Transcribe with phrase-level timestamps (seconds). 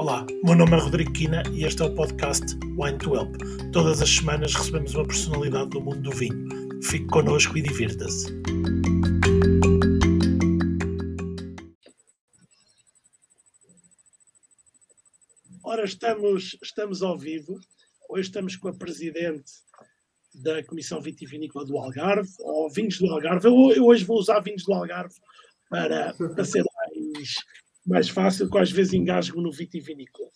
[0.00, 3.36] Olá, meu nome é Rodrigo Quina e este é o podcast Wine to Help.
[3.70, 6.48] Todas as semanas recebemos uma personalidade do mundo do vinho.
[6.82, 8.32] Fique connosco e divirta-se.
[15.62, 17.60] Ora, estamos, estamos ao vivo.
[18.08, 19.52] Hoje estamos com a Presidente
[20.34, 23.48] da Comissão Vitivinícola do Algarve, ou Vinhos do Algarve.
[23.48, 25.14] Eu, eu hoje vou usar vinhos do Algarve
[25.68, 26.64] para, para ser
[27.90, 30.30] mais fácil, que às vezes engasgo no vitivinícola.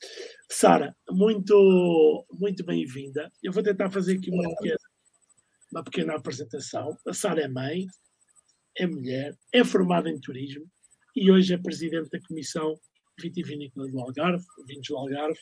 [0.51, 3.31] Sara, muito, muito bem-vinda.
[3.41, 4.79] Eu vou tentar fazer aqui uma pequena,
[5.73, 6.99] uma pequena apresentação.
[7.07, 7.87] A Sara é mãe,
[8.77, 10.67] é mulher, é formada em turismo
[11.15, 12.75] e hoje é presidente da Comissão
[13.21, 15.39] Vitivinícola do Algarve, Vinhos do Algarve.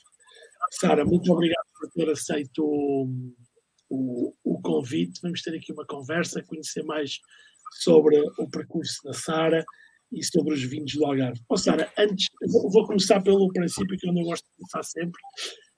[0.72, 3.08] Sara, muito obrigado por ter aceito o,
[3.88, 5.18] o, o, convite.
[5.22, 7.18] Vamos ter aqui uma conversa, conhecer mais
[7.80, 9.64] sobre o percurso da Sara
[10.12, 11.40] e sobre os vinhos do Algarve.
[11.48, 15.20] Oh, Sara, antes, vou, vou, começar pelo princípio que eu não gosto de começar sempre.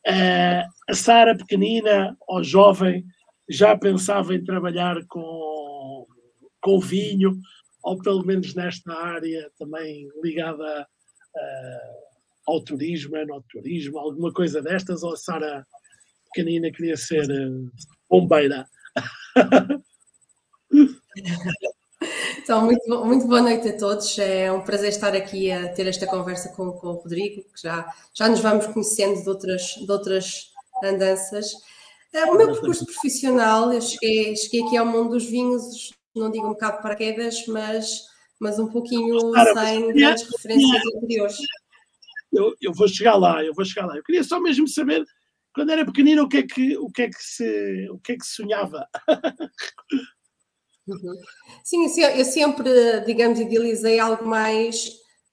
[0.07, 3.05] Uh, a Sara, pequenina ou jovem,
[3.49, 6.07] já pensava em trabalhar com,
[6.61, 7.39] com vinho,
[7.83, 12.05] ou pelo menos nesta área também ligada uh,
[12.47, 15.67] ao turismo, ao turismo, alguma coisa destas, ou a Sara
[16.33, 17.71] pequenina queria ser uh,
[18.09, 18.67] bombeira?
[22.39, 24.19] Então, muito, muito boa noite a todos.
[24.19, 27.91] É um prazer estar aqui a ter esta conversa com, com o Rodrigo, que já,
[28.13, 30.53] já nos vamos conhecendo de outras, de outras
[30.83, 31.53] andanças.
[32.13, 36.47] É, o meu percurso profissional, eu cheguei, cheguei aqui ao mundo dos vinhos, não digo
[36.47, 38.03] um bocado para quedas, mas,
[38.39, 39.19] mas um pouquinho
[39.53, 41.37] sem grandes referências anteriores.
[42.33, 43.97] Eu, eu vou chegar lá, eu vou chegar lá.
[43.97, 45.05] Eu queria só mesmo saber,
[45.55, 48.17] quando era pequenino, o que é que, o que, é que, se, o que, é
[48.17, 48.87] que se sonhava?
[50.87, 51.15] Uhum.
[51.63, 54.89] Sim, eu sempre, digamos, idealizei algo mais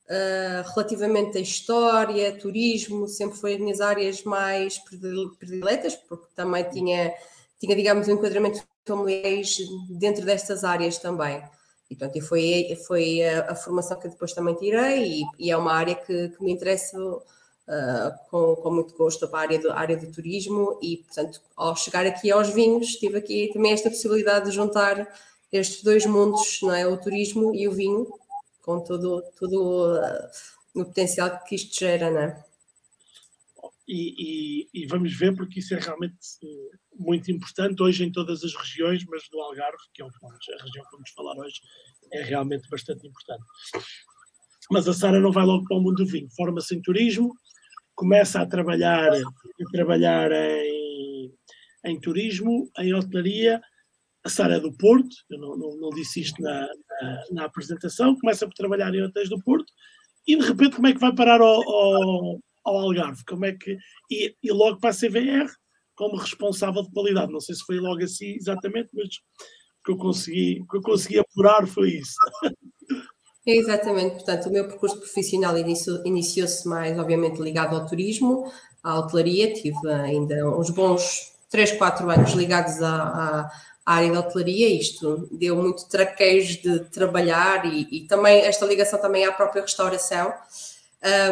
[0.09, 4.79] uh, relativamente à história, turismo, sempre foi as minhas áreas mais
[5.37, 7.13] prediletas, porque também tinha,
[7.59, 9.43] tinha digamos, um enquadramento familiar
[9.89, 11.43] dentro destas áreas também.
[11.89, 15.73] E, portanto, foi, foi a, a, formação que depois também tirei e, e é uma
[15.73, 17.21] área que, que me interessa uh,
[18.29, 22.05] com, com, muito gosto para a área, do, área do turismo e, portanto, ao chegar
[22.05, 25.05] aqui aos vinhos, tive aqui também esta possibilidade de juntar
[25.51, 26.87] estes dois mundos, não é?
[26.87, 28.07] O turismo e o vinho,
[28.61, 32.45] com todo, todo uh, o potencial que isto gera, não é?
[33.87, 38.41] E, e, e, vamos ver, porque isso é realmente eh, muito importante hoje em todas
[38.41, 41.59] as regiões, mas no Algarve, que é a região que vamos falar hoje,
[42.13, 43.43] é realmente bastante importante.
[44.69, 47.35] Mas a Sara não vai logo para o mundo do vinho, forma-se em turismo,
[47.93, 51.33] começa a trabalhar, a trabalhar em,
[51.85, 53.61] em turismo, em hotelaria,
[54.23, 56.67] a Sara é do Porto, eu não, não, não disse isto na,
[57.01, 59.71] na, na, apresentação, começa por trabalhar em hotéis do Porto
[60.27, 63.23] e de repente como é que vai parar ao, ao, ao Algarve?
[63.25, 63.77] Como é que,
[64.09, 65.51] e, e, logo para a CVR
[65.95, 67.31] como responsável de qualidade.
[67.31, 71.19] Não sei se foi logo assim exatamente, mas o que eu consegui, que eu consegui
[71.19, 72.15] apurar foi isso.
[73.47, 78.51] É exatamente, portanto, o meu percurso profissional iniciou-se mais, obviamente, ligado ao turismo,
[78.83, 83.51] à hotelaria, tive ainda uns bons 3, 4 anos ligados à, à
[83.85, 88.99] à área da hotelaria, isto deu muito traquejo de trabalhar e, e, também esta ligação
[88.99, 90.33] também à própria restauração.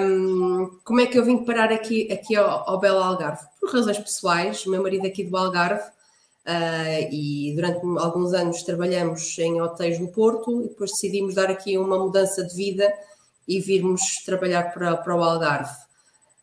[0.02, 3.46] Um, como é que eu vim parar aqui, aqui ao, ao Belo Algarve?
[3.60, 9.62] Por razões pessoais, meu marido aqui do Algarve uh, e durante alguns anos trabalhamos em
[9.62, 12.92] hotéis no Porto e depois decidimos dar aqui uma mudança de vida
[13.48, 15.89] e virmos trabalhar para, para o Algarve.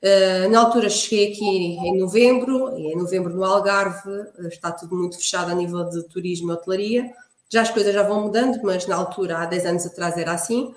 [0.02, 5.16] Uh, na altura cheguei aqui em novembro, em novembro no Algarve uh, está tudo muito
[5.16, 7.10] fechado a nível de turismo e hotelaria.
[7.48, 10.74] Já as coisas já vão mudando, mas na altura, há 10 anos atrás, era assim.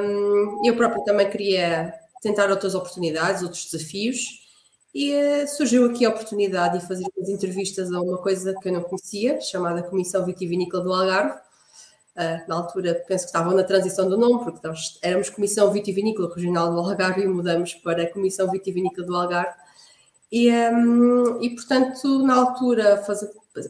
[0.00, 4.46] Um, eu próprio também queria tentar outras oportunidades, outros desafios,
[4.94, 8.72] e uh, surgiu aqui a oportunidade de fazer umas entrevistas a uma coisa que eu
[8.72, 11.40] não conhecia, chamada Comissão Vitivinícola do Algarve,
[12.48, 16.72] na altura, penso que estavam na transição do nome, porque nós éramos Comissão Vitivinícola Regional
[16.72, 19.54] do Algarve e mudamos para Comissão Vitivinícola do Algarve.
[20.30, 23.02] E, um, e portanto, na altura,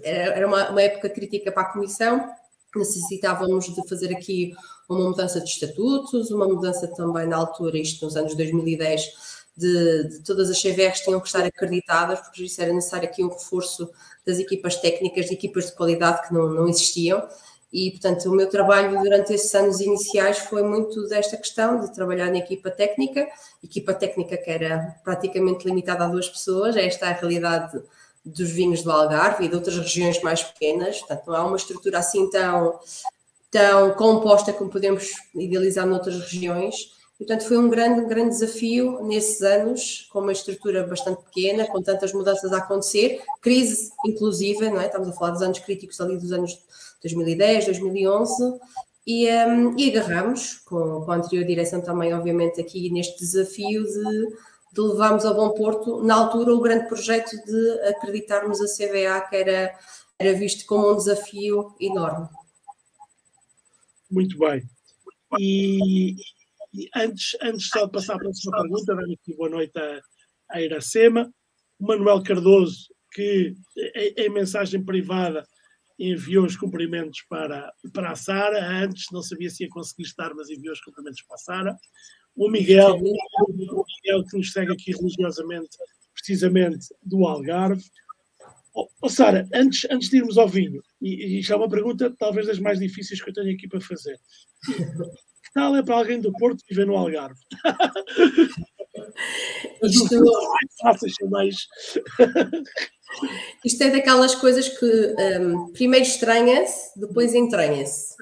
[0.03, 2.29] era uma, uma, época crítica para a Comissão,
[2.75, 4.55] necessitávamos de fazer aqui
[4.89, 10.23] uma mudança de estatutos, uma mudança também na altura, isto nos anos 2010, de, de
[10.23, 13.91] todas as CVRs tinham que estar acreditadas, porque isso era necessário aqui um reforço
[14.25, 17.27] das equipas técnicas, de equipas de qualidade que não, não existiam.
[17.73, 22.31] E, portanto, o meu trabalho durante esses anos iniciais foi muito desta questão de trabalhar
[22.31, 23.29] na equipa técnica,
[23.63, 27.79] equipa técnica que era praticamente limitada a duas pessoas, esta é a realidade
[28.25, 31.99] dos vinhos do Algarve e de outras regiões mais pequenas, portanto, não há uma estrutura
[31.99, 32.79] assim tão,
[33.51, 36.97] tão composta como podemos idealizar noutras regiões.
[37.19, 42.13] Portanto, foi um grande, grande desafio nesses anos, com uma estrutura bastante pequena, com tantas
[42.13, 44.87] mudanças a acontecer, crise inclusiva, não é?
[44.87, 46.57] Estamos a falar dos anos críticos ali dos anos
[47.03, 48.59] 2010, 2011,
[49.07, 54.37] e, um, e agarramos, com, com a anterior direção também, obviamente, aqui neste desafio de,
[54.73, 59.37] de levarmos ao bom porto, na altura, o grande projeto de acreditarmos a CBA, que
[59.37, 59.79] era,
[60.19, 62.29] era visto como um desafio enorme.
[64.11, 64.63] Muito bem.
[65.39, 66.15] E,
[66.75, 69.73] e antes, antes só de passar para a próxima pergunta, dar aqui boa noite
[70.51, 71.33] a, Iracema.
[71.79, 73.55] O Manuel Cardoso, que
[73.95, 75.47] em, em mensagem privada
[75.99, 78.65] enviou os cumprimentos para, para a Sara.
[78.85, 81.77] Antes não sabia se ia conseguir estar, mas enviou os cumprimentos para a Sara.
[82.37, 85.77] O Miguel, o Miguel que nos segue aqui religiosamente,
[86.15, 87.83] precisamente do Algarve.
[88.75, 92.15] Oh, oh, Sara, antes, antes de irmos ao vinho, e, e já é uma pergunta
[92.17, 94.17] talvez das mais difíceis que eu tenho aqui para fazer.
[94.65, 97.41] Que tal é para alguém do Porto viver no Algarve?
[99.83, 100.21] Isto...
[100.83, 101.67] mais mais...
[103.65, 108.15] Isto é daquelas coisas que um, primeiro estranha-se, depois entranha-se.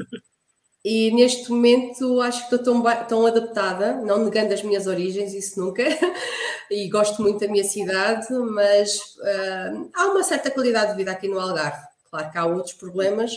[0.85, 5.59] E neste momento acho que estou tão, tão adaptada, não negando as minhas origens, isso
[5.59, 5.83] nunca,
[6.71, 11.27] e gosto muito da minha cidade, mas uh, há uma certa qualidade de vida aqui
[11.27, 11.85] no Algarve.
[12.09, 13.33] Claro que há outros problemas,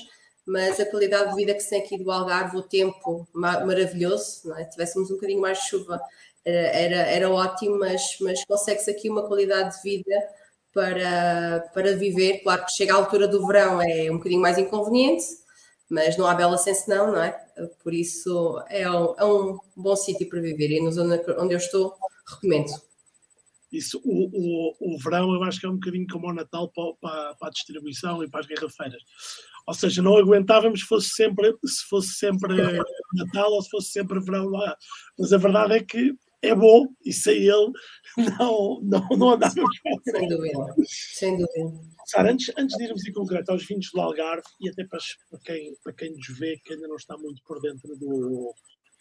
[0.45, 4.57] mas a qualidade de vida que se tem aqui do Algarve, o tempo maravilhoso, não
[4.57, 4.65] é?
[4.65, 5.99] tivéssemos um bocadinho mais de chuva,
[6.45, 10.15] era, era, era ótimo, mas, mas consegue-se aqui uma qualidade de vida
[10.79, 12.39] para, para viver.
[12.41, 15.25] Claro que chega à altura do verão é um bocadinho mais inconveniente,
[15.89, 17.31] mas não há bela sem senão, não é?
[17.83, 21.57] Por isso é um, é um bom sítio para viver e na zona onde eu
[21.57, 21.93] estou,
[22.25, 22.71] recomendo.
[23.69, 26.93] Isso, o, o, o verão eu acho que é um bocadinho como o Natal para,
[27.01, 29.03] para, para a distribuição e para as garrafeiras.
[29.67, 32.55] Ou seja, não aguentávamos se fosse sempre, se fosse sempre
[33.13, 34.75] Natal ou se fosse sempre verão lá.
[35.17, 37.71] Mas a verdade é que é bom e sem ele
[38.17, 41.81] não, não, não andávamos Sem dúvida, sem dúvida.
[42.05, 44.99] Sara, antes, antes de irmos em concreto aos vinhos do Algarve e até para,
[45.43, 48.53] quem, para quem nos vê, que ainda não está muito por dentro do,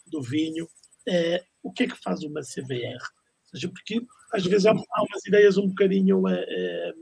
[0.07, 0.69] do vinho,
[1.07, 2.99] é, o que é que faz uma CBR?
[2.99, 6.93] Ou seja, porque às vezes há, há umas ideias um bocadinho é,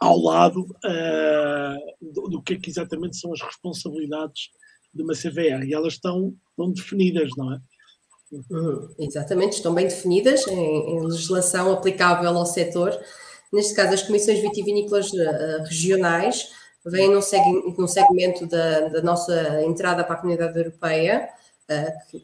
[0.00, 4.50] ao lado é, do, do, que é que exatamente são as responsabilidades
[4.94, 7.60] de uma CVR e elas estão, estão definidas, não é?
[8.30, 12.98] Uhum, exatamente, estão bem definidas em, em, legislação aplicável ao setor.
[13.50, 16.50] Neste caso, as comissões vitivinícolas uh, regionais
[16.84, 17.42] vêm num, seg
[17.88, 21.26] segmento da, da, nossa entrada para a comunidade europeia,
[21.70, 22.22] uh, que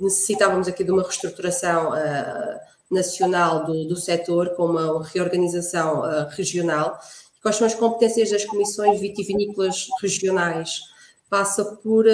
[0.00, 2.58] necessitávamos aqui de uma reestruturação uh,
[2.90, 6.98] nacional do, do setor, com uma reorganização regional.
[7.40, 10.91] Quais são as competências das comissões vitivinícolas regionais?
[11.32, 12.04] Passa por,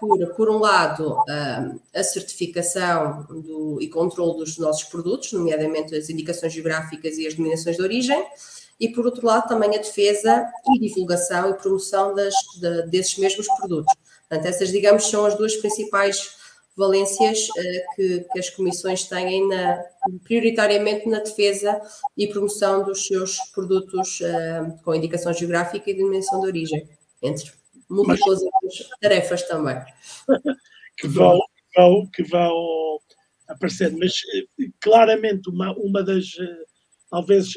[0.00, 1.14] por, por um lado,
[1.94, 7.76] a certificação do, e controle dos nossos produtos, nomeadamente as indicações geográficas e as denominações
[7.76, 8.26] de origem,
[8.80, 13.46] e por outro lado também a defesa e divulgação e promoção das, de, desses mesmos
[13.58, 13.94] produtos.
[14.26, 16.34] Portanto, essas, digamos, são as duas principais
[16.74, 19.84] valências uh, que, que, as comissões têm na,
[20.24, 21.78] prioritariamente na defesa
[22.16, 26.88] e promoção dos seus produtos uh, com indicação geográfica e denominação de origem,
[27.20, 27.52] entre
[27.92, 28.88] múltiplas Mas...
[29.00, 29.76] tarefas também.
[30.98, 31.38] que vão,
[31.74, 32.98] vão, que vão
[33.48, 36.64] aparecer, mas eh, claramente uma, uma das, eh,
[37.10, 37.52] talvez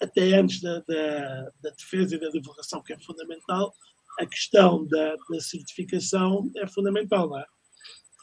[0.00, 3.72] até antes da, da, da defesa e da divulgação, que é fundamental,
[4.18, 7.44] a questão da, da certificação é fundamental, não é?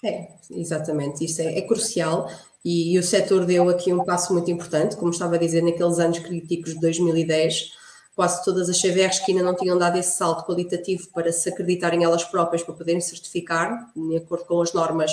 [0.06, 2.30] É, exatamente, isso é, é crucial
[2.64, 5.98] e, e, o setor deu aqui um passo muito importante, como estava a dizer, naqueles
[5.98, 7.72] anos críticos de 2010,
[8.16, 12.04] quase todas as CVRs que ainda não tinham dado esse salto qualitativo para se acreditarem
[12.04, 15.12] elas próprias para poderem certificar, de acordo com as normas,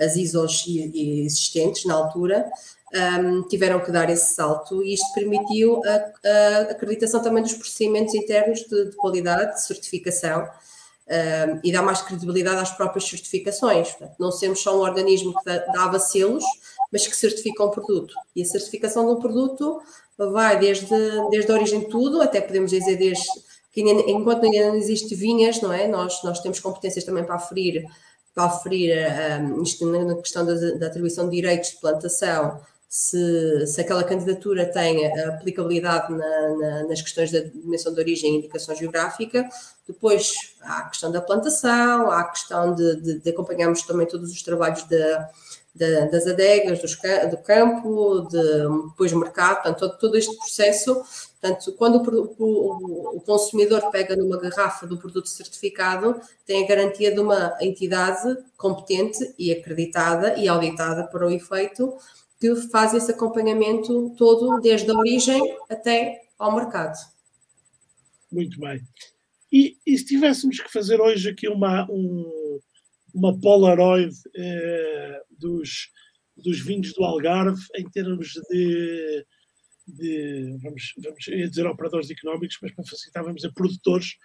[0.00, 2.48] as ISOs existentes na altura,
[2.94, 8.14] um, tiveram que dar esse salto e isto permitiu a, a acreditação também dos procedimentos
[8.14, 10.48] internos de, de qualidade, de certificação,
[11.08, 13.90] um, e dá mais credibilidade às próprias certificações.
[13.90, 16.44] Portanto, não sermos só um organismo que dava selos,
[16.92, 18.14] mas que certifica um produto.
[18.34, 19.82] E a certificação de um produto
[20.18, 20.86] vai desde,
[21.30, 23.26] desde a origem de tudo, até podemos dizer desde
[23.70, 25.86] que enquanto ainda não existe vinhas, não é?
[25.86, 27.84] Nós, nós temos competências também para aferir,
[28.34, 28.96] para aferir
[29.40, 34.64] um, isto na questão da, da, atribuição de direitos de plantação, se, se aquela candidatura
[34.64, 39.46] tem aplicabilidade na, na, nas questões da dimensão de origem e indicação geográfica.
[39.86, 44.32] Depois há a questão da plantação, há a questão de, de, de acompanharmos também todos
[44.32, 46.96] os trabalhos das adegas, dos,
[47.30, 48.38] do campo, de,
[48.88, 51.02] depois mercado, portanto, todo, todo este processo
[51.40, 57.12] Portanto, quando o, o, o, consumidor pega numa garrafa do produto certificado, tem a garantia
[57.14, 61.96] de uma entidade competente e acreditada e auditada para o efeito,
[62.40, 66.96] que faz esse acompanhamento todo, desde a origem até ao mercado.
[68.30, 68.80] Muito bem.
[69.50, 72.60] E, e se tivéssemos que fazer hoje aqui uma, um,
[73.14, 75.90] uma Polaroid eh, dos,
[76.36, 79.26] dos vinhos do Algarve em termos de
[79.88, 84.16] de, vamos, vamos dizer operadores económicos, mas para facilitar, vamos dizer produtores.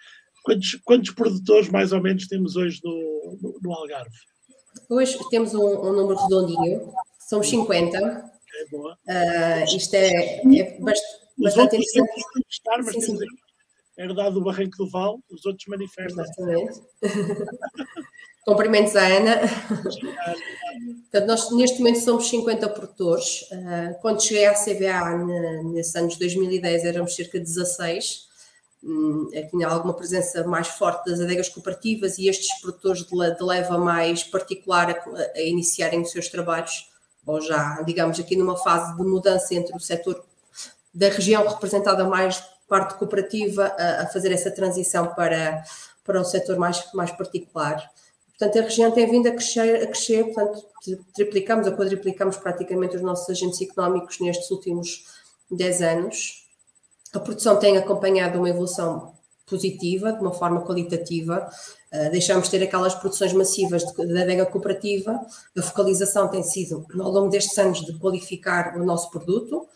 [0.42, 4.16] Quantos, quantos produtores mais ou menos temos hoje no, no, no Algarve?
[4.90, 6.92] Hoje temos um, um, número redondinho,
[7.34, 7.98] são 50.
[7.98, 8.96] É boa.
[9.06, 12.10] Uh, isto é, é bastante, bastante interessante.
[12.48, 13.12] Estar, mas sim, sim.
[13.12, 13.26] Dizer,
[13.96, 16.24] herdade do Barranco do Val, os outros manifestam.
[16.24, 16.80] Exatamente.
[18.44, 19.40] Cumprimentos à Ana.
[21.10, 23.44] Portanto, nós neste momento somos 50 produtores.
[23.50, 28.28] Ah, quando cheguei à CBA, nesses anos 2010, éramos cerca de 16.
[28.82, 34.22] Hum, tinha alguma presença mais forte das adegas cooperativas e estes produtores de leva mais
[34.24, 36.90] particular a, a iniciarem os seus trabalhos,
[37.26, 40.24] ou já, digamos, aqui numa fase de mudança entre o setor
[40.92, 45.62] da região representada mais parte cooperativa a, a fazer essa transição para,
[46.04, 47.90] para o setor mais, mais particular.
[48.38, 50.66] Portanto, a região tem vindo a crescer, a crescer, portanto,
[51.14, 55.04] triplicamos ou quadriplicamos praticamente os nossos agentes económicos nestes últimos
[55.50, 56.44] 10 anos.
[57.12, 59.14] A produção tem acompanhado uma evolução
[59.46, 61.48] positiva, de uma forma qualitativa.
[61.94, 65.20] Uh, deixamos de ter aquelas produções massivas da adega cooperativa.
[65.56, 69.68] A focalização tem sido, ao longo destes anos, de qualificar o nosso produto,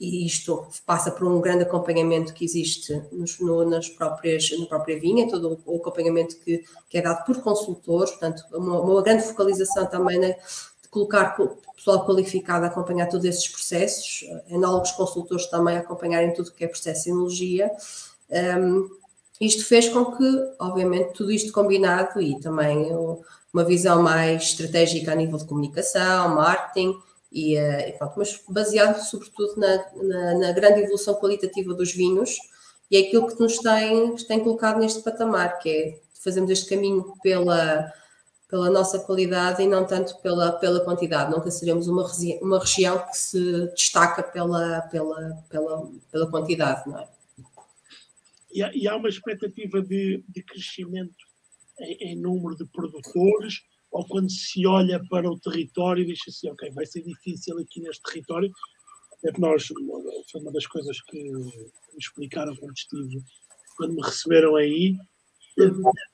[0.00, 4.98] e isto passa por um grande acompanhamento que existe nos, no, nas próprias, na própria
[4.98, 9.86] vinha, todo o acompanhamento que, que é dado por consultores, portanto, uma, uma grande focalização
[9.86, 11.34] também na, de colocar
[11.76, 16.68] pessoal qualificado a acompanhar todos esses processos, enólogos consultores também a acompanharem tudo que é
[16.68, 17.70] processo de enologia.
[18.30, 18.88] Um,
[19.40, 22.90] isto fez com que, obviamente, tudo isto combinado e também
[23.52, 26.94] uma visão mais estratégica a nível de comunicação, marketing,
[27.32, 32.38] e, eh, e pronto, mas baseado sobretudo na, na, na, grande evolução qualitativa dos vinhos
[32.90, 37.14] e é aquilo que nos tem, tem colocado neste patamar, que é fazermos este caminho
[37.22, 37.92] pela,
[38.48, 41.30] pela nossa qualidade e não tanto pela, pela quantidade.
[41.30, 42.06] Nunca seremos uma,
[42.40, 47.15] uma região que se destaca pela, pela, pela, pela quantidade, não é?
[48.52, 51.16] E há, e há uma expectativa de, de crescimento
[51.80, 53.60] em, em número de produtores,
[53.90, 57.80] ou quando se olha para o território e diz assim, ok, vai ser difícil aqui
[57.80, 58.50] neste território,
[59.24, 61.52] é que nós, foi uma das coisas que me
[61.98, 63.22] explicaram quando estive,
[63.76, 64.96] quando me receberam aí,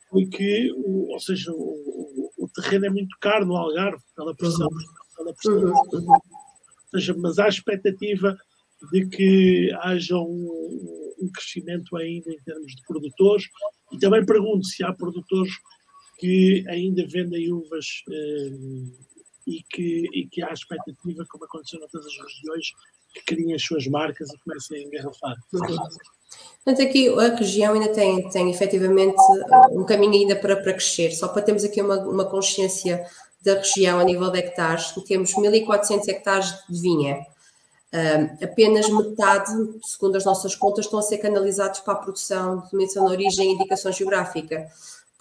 [0.08, 4.68] foi que, ou seja, o, o, terreno é muito caro no Algarve, pela pressão.
[5.16, 5.72] Pela pressão.
[5.92, 6.12] Uhum.
[6.12, 6.20] Ou
[6.92, 8.36] seja, mas há expectativa
[8.92, 13.48] de que haja um, um crescimento ainda em termos de produtores,
[13.92, 15.52] e também pergunto se há produtores
[16.18, 18.92] que ainda vendem uvas uh,
[19.46, 22.66] e, que, e que há expectativa, como aconteceu noutras regiões,
[23.12, 25.36] que criem as suas marcas e comecem a engarrafar.
[26.64, 29.20] Portanto, aqui a região ainda tem, tem efetivamente
[29.72, 33.04] um caminho ainda para, para crescer, só para termos aqui uma, uma consciência
[33.42, 37.26] da região a nível de hectares, temos 1.400 hectares de vinha.
[38.42, 39.52] Apenas metade,
[39.84, 43.50] segundo as nossas contas, estão a ser canalizados para a produção de menção de origem
[43.50, 44.66] e indicação geográfica.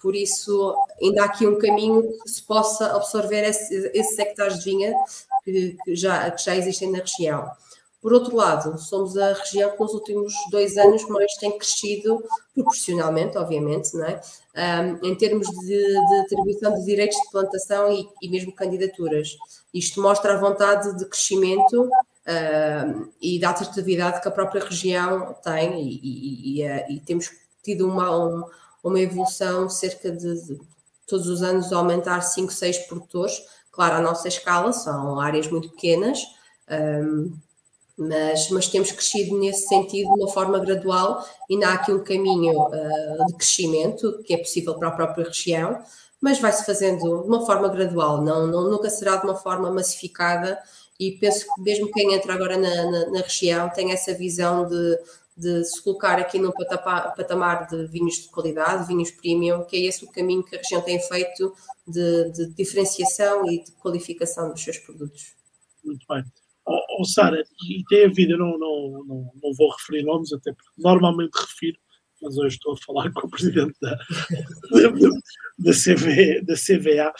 [0.00, 4.64] Por isso, ainda há aqui um caminho que se possa absorver esse, esses hectares de
[4.64, 4.94] vinha
[5.44, 7.48] que, que, já, que já existem na região.
[8.00, 13.38] Por outro lado, somos a região que nos últimos dois anos mais tem crescido proporcionalmente,
[13.38, 14.20] obviamente, não é?
[14.56, 19.36] Um, em termos de, de atribuição de direitos de plantação e, e, mesmo candidaturas.
[19.72, 21.88] Isto mostra a vontade de crescimento
[22.26, 27.30] um, e da atratividade que a própria região tem e, e, e eh, temos
[27.62, 28.44] tido uma, um,
[28.82, 30.60] uma evolução cerca de, de
[31.06, 33.42] todos os anos aumentar 5, 6 produtores.
[33.70, 36.20] Claro, a nossa escala são áreas muito pequenas,
[36.70, 37.32] um,
[37.96, 42.58] mas, mas temos crescido nesse sentido de uma forma gradual e há aqui um caminho
[42.58, 45.82] uh, de crescimento que é possível para a própria região,
[46.20, 50.58] mas vai-se fazendo de uma forma gradual, não, não, nunca será de uma forma massificada
[51.08, 54.98] e penso que mesmo quem entra agora na, na, na região tem essa visão de
[55.36, 60.04] de se colocar aqui num patamar de vinhos de qualidade, vinhos premium, que é esse
[60.04, 61.54] o caminho que a região tem feito
[61.86, 65.34] de, de diferenciação e de qualificação dos seus produtos.
[65.84, 66.22] Muito bem.
[66.64, 70.52] Oh, oh, Sara, e tem havido, eu não, não, não, não vou referir nomes, até
[70.52, 71.78] porque normalmente refiro,
[72.22, 73.98] mas hoje estou a falar com o presidente da,
[75.58, 77.12] da, CV, da CVA, uh,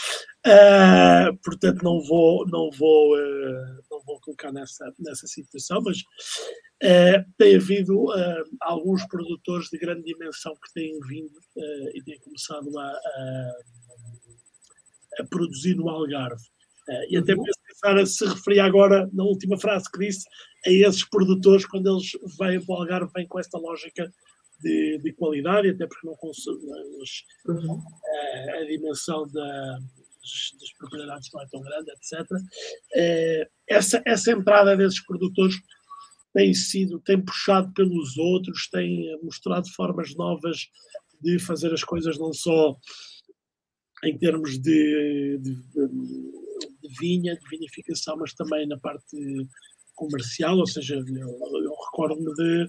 [0.47, 5.99] ah, portanto não vou, não, vou, uh, não vou colocar nessa, nessa situação, mas
[6.83, 8.07] Uh, tem havido
[8.61, 11.31] alguns produtores de grande dimensão que têm vindo
[11.95, 13.53] e têm começado a, a,
[15.21, 16.43] a produzir no Algarve.
[17.09, 17.45] e até uhum.
[17.45, 20.27] pensar a se referir agora, na última frase que disse,
[20.67, 24.13] a esses produtores, quando eles vêm para o Algarve, vêm com esta lógica
[24.63, 26.65] de, de qualidade, até porque não consumem
[27.47, 27.83] uhum.
[28.61, 29.79] a dimensão da,
[30.61, 32.27] das propriedades não é tão grande, etc.
[33.69, 35.57] essa, essa entrada desses produtores
[36.33, 40.69] tem sido, tem puxado pelos outros, tem mostrado formas novas
[41.21, 42.77] de fazer as coisas não só
[44.05, 49.17] em termos de, de, de vinha, de vinificação, mas também na parte
[49.95, 52.69] comercial, ou seja, eu, eu recordo-me de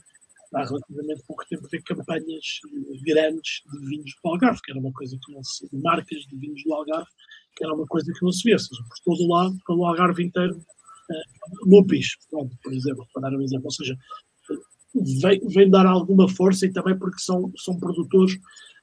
[0.53, 2.59] há relativamente pouco tempo ver campanhas
[3.05, 6.63] grandes de vinhos do Algarve, que era uma coisa que não se, marcas de vinhos
[6.63, 7.09] do Algarve,
[7.55, 9.85] que era uma coisa que não se via, ou seja, por todo o lado, pelo
[9.85, 10.63] Algarve inteiro,
[11.65, 13.97] Lupis, por exemplo, para dar um exemplo, ou seja,
[15.21, 18.35] vem, vem dar alguma força e também porque são, são produtores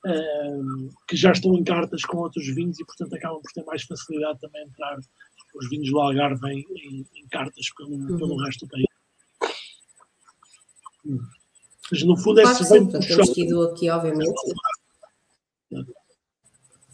[0.06, 3.82] uh, que já estão em cartas com outros vinhos e, portanto, acabam por ter mais
[3.82, 4.98] facilidade também entrar
[5.54, 8.18] os vinhos do Algarve em, em, em cartas pelo, uhum.
[8.18, 8.86] pelo resto do país.
[11.90, 14.32] Mas, no fundo, é claro, sim, portanto, temos tido aqui, obviamente.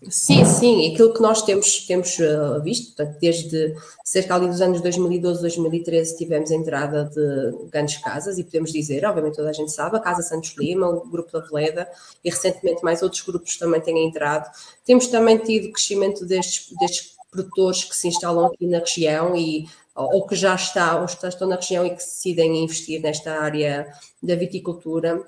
[0.09, 3.75] Sim, sim, aquilo que nós temos, temos uh, visto, portanto, desde
[4.05, 9.05] cerca ali dos anos 2012, 2013, tivemos a entrada de grandes casas e podemos dizer,
[9.05, 11.89] obviamente toda a gente sabe, a Casa Santos Lima, o Grupo da Veleda
[12.23, 14.49] e recentemente mais outros grupos também têm entrado.
[14.85, 20.27] Temos também tido crescimento destes, destes produtores que se instalam aqui na região e ou
[20.27, 23.87] que já está, ou estão na região e que decidem investir nesta área
[24.23, 25.25] da viticultura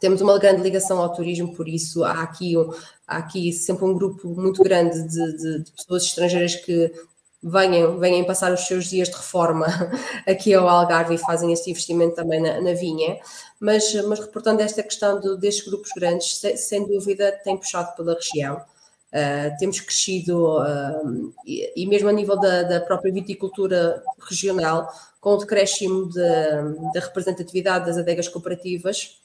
[0.00, 2.54] temos uma grande ligação ao turismo, por isso há aqui,
[3.06, 6.92] há aqui sempre um grupo muito grande de, de, de pessoas estrangeiras que
[7.42, 9.66] venham, venham passar os seus dias de reforma
[10.26, 13.18] aqui ao Algarve e fazem este investimento também na, na vinha.
[13.60, 18.60] Mas, mas reportando esta questão do, destes grupos grandes, sem dúvida tem puxado pela região.
[19.16, 25.30] Uh, temos crescido, uh, e, e, mesmo a nível da, da, própria viticultura regional, com
[25.30, 26.10] o decréscimo
[26.92, 29.18] da representatividade das adegas cooperativas,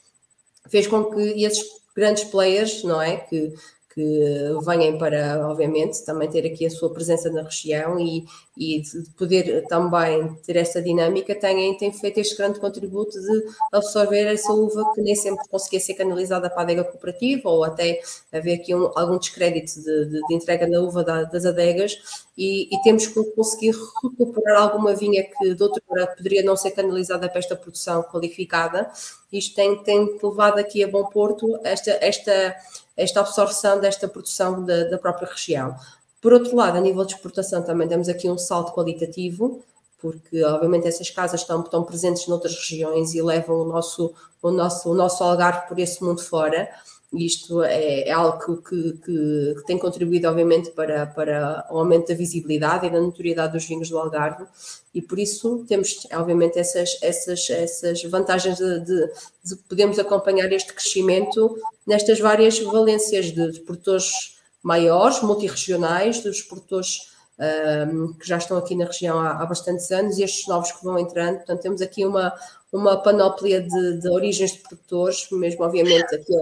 [0.66, 1.62] fez com que esses
[1.94, 3.18] grandes players, não é?
[3.18, 3.52] Que,
[3.94, 8.24] que venham para, obviamente, também ter aqui a sua presença na região e,
[8.56, 14.32] e de poder também ter esta dinâmica, têm, têm feito este grande contributo de absorver
[14.32, 18.00] essa uva que nem sempre conseguia ser canalizada para a adega cooperativa ou até
[18.32, 22.74] haver aqui um, algum descrédito de, de, de, entrega da uva da, das adegas e,
[22.74, 27.28] e, temos que conseguir recuperar alguma vinha que de outra maneira poderia não ser canalizada
[27.28, 28.90] para esta produção qualificada.
[29.30, 32.56] Isto tem, tem levado aqui a bom porto esta, esta
[32.96, 35.74] esta absorção desta produção da, da própria região.
[36.20, 39.62] Por outro lado, a nível de exportação também temos aqui um salto qualitativo,
[40.00, 44.90] porque obviamente essas casas estão, estão presentes noutras regiões e levam o nosso, o nosso,
[44.90, 46.68] o nosso algarve por esse mundo fora.
[47.12, 52.14] Isto é, é algo que, que, que, tem contribuído, obviamente, para, para o aumento da
[52.14, 54.46] visibilidade e da notoriedade dos vinhos do Algarve,
[54.94, 59.10] e por isso temos, obviamente, essas, essas, essas vantagens de, de,
[59.44, 67.12] de podermos acompanhar este crescimento nestas várias valências de, de produtores maiores, multirregionais, dos produtores
[67.38, 70.84] um, que já estão aqui na região há, há bastantes anos e estes novos que
[70.84, 71.38] vão entrando.
[71.38, 72.32] Portanto, temos aqui uma,
[72.72, 76.34] uma panóplia de, de origens de produtores, mesmo, obviamente, aqui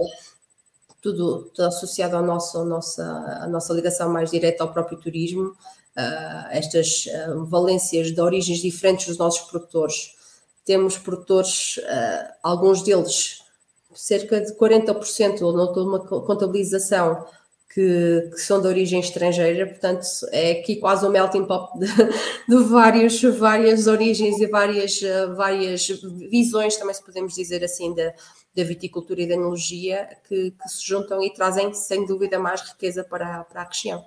[1.01, 3.03] tudo, tudo associado à nossa, à, nossa,
[3.41, 5.47] à nossa ligação mais direta ao próprio turismo,
[5.97, 10.15] uh, estas uh, valências de origens diferentes dos nossos produtores.
[10.63, 13.43] Temos produtores, uh, alguns deles,
[13.93, 17.25] cerca de 40%, ou não uma contabilização,
[17.73, 21.87] que, que, são de origem estrangeira, portanto é aqui quase um melting pot de,
[22.49, 24.99] de vários, várias origens e várias,
[25.37, 25.87] várias
[26.29, 27.95] visões, também se podemos dizer assim,
[28.55, 33.03] da viticultura e da enologia que, que, se juntam e trazem, sem dúvida, mais riqueza
[33.03, 34.05] para, para a região.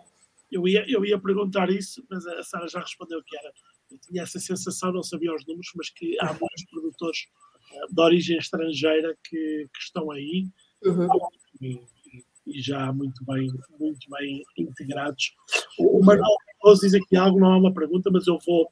[0.53, 3.53] Eu ia, eu ia perguntar isso, mas a Sara já respondeu que era.
[3.91, 7.19] Eu tinha essa sensação, não sabia os números, mas que há muitos produtores
[7.73, 10.47] uh, de origem estrangeira que, que estão aí
[10.85, 11.09] uhum.
[11.61, 11.81] e,
[12.47, 15.35] e, já muito bem, muito bem integrados.
[15.79, 16.37] O, Manuel
[16.81, 18.71] diz aqui algo, não é uma pergunta, mas eu vou,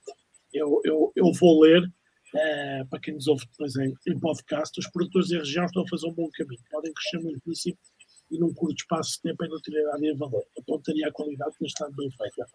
[0.53, 1.91] eu, eu, eu vou ler
[2.35, 5.89] Uh, para quem nos ouve depois em, em, podcast, os produtores da região estão a
[5.89, 6.63] fazer um bom caminho.
[6.71, 7.77] Podem crescer muitíssimo
[8.31, 10.43] e num curto espaço de tempo em utilidade e valor.
[10.59, 12.47] Apontaria a qualidade que está bem feita.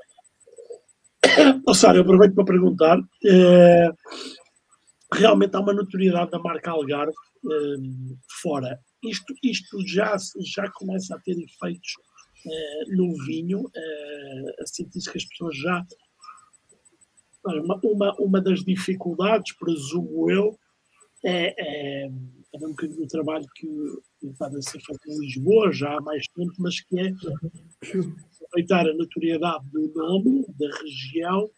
[1.68, 2.98] Oh, Sara, eu aproveito para perguntar.
[3.00, 3.94] Uh,
[5.14, 8.80] realmente há uma notoriedade da marca Algarve uh, fora.
[9.04, 11.94] Isto, isto já, já começa a ter efeitos
[12.90, 13.70] no vinho,
[14.62, 15.86] a sentir-se que as pessoas já
[17.48, 20.58] uma, uma, uma das dificuldades, presumo eu,
[21.24, 22.06] é, é,
[22.54, 23.68] é um bocadinho trabalho que
[24.24, 27.12] está a ser feito em Lisboa já há mais tempo, mas que é
[28.48, 31.50] aproveitar a notoriedade do nome da região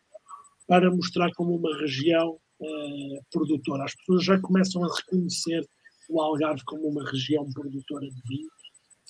[0.68, 3.86] para mostrar como uma região uh, produtora.
[3.86, 5.68] As pessoas já começam a reconhecer
[6.10, 8.50] o Algarve como uma região produtora de vinho,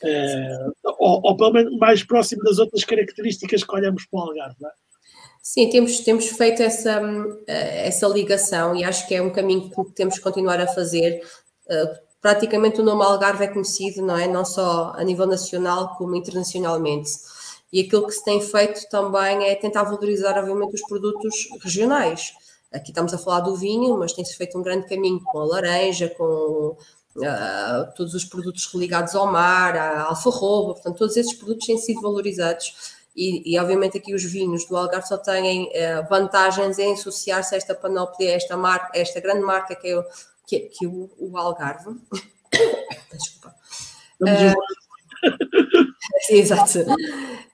[0.04, 4.56] uh, ou, ou, pelo menos mais próximo das outras características que olhamos para o Algarve.
[4.60, 4.74] Não é?
[5.41, 7.02] Sim, temos, temos feito essa,
[7.47, 11.21] eh, essa ligação e acho que é um caminho que temos que continuar a fazer.
[12.21, 14.28] Praticamente o nome Algarve é conhecido, não é?
[14.28, 17.12] Não só a nível nacional como internacionalmente.
[17.71, 22.34] E aquilo que se tem feito também é tentar valorizar, obviamente, os produtos regionais.
[22.73, 26.10] Aqui estamos a falar do vinho, mas tem-se feito um grande caminho com a laranja,
[26.10, 26.75] com
[27.15, 32.02] uh, todos os produtos ligados ao mar, a alfarroba, portanto, todos esses produtos têm sido
[32.02, 32.98] valorizados.
[33.15, 37.58] E, e, obviamente aqui os vinhos do Algarve só têm uh, vantagens em associar-se a
[37.58, 40.06] esta panóplia, a esta, marca, a esta grande marca que é o,
[40.48, 41.95] que, que o, o Algarve.
[43.12, 43.56] Desculpa.
[44.22, 44.80] Uh,
[46.30, 46.86] exato.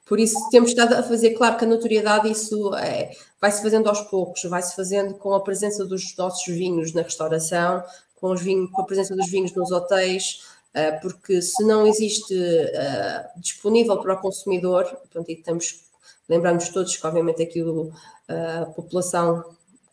[0.05, 4.01] Por isso temos estado a fazer, claro que a notoriedade isso é, vai-se fazendo aos
[4.01, 7.83] poucos, vai-se fazendo com a presença dos nossos vinhos na restauração,
[8.15, 10.41] com, os vinhos, com a presença dos vinhos nos hotéis,
[11.01, 15.85] porque se não existe uh, disponível para o consumidor, portanto, estamos,
[16.27, 17.91] lembramos todos que obviamente aqui o,
[18.27, 19.43] a população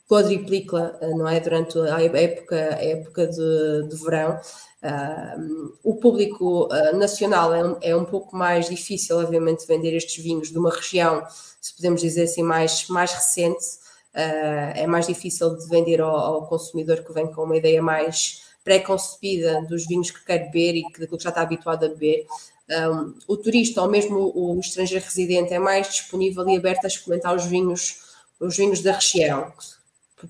[0.09, 4.39] quadriplica, não é, durante a época, a época de, de verão,
[4.83, 10.23] Uh, o público uh, nacional é um, é um, pouco mais difícil, obviamente, vender estes
[10.23, 11.25] vinhos de uma região,
[11.61, 13.65] se podemos dizer assim, mais, mais recente.
[14.13, 18.42] Uh, é mais difícil de vender ao, ao, consumidor que vem com uma ideia mais
[18.65, 22.27] pré-concebida dos vinhos que quer beber e que, daquilo que já está habituado a beber.
[22.71, 26.89] Um, o turista ou mesmo o, o estrangeiro residente é mais disponível e aberto a
[26.89, 28.01] experimentar os vinhos,
[28.41, 29.53] os vinhos da região,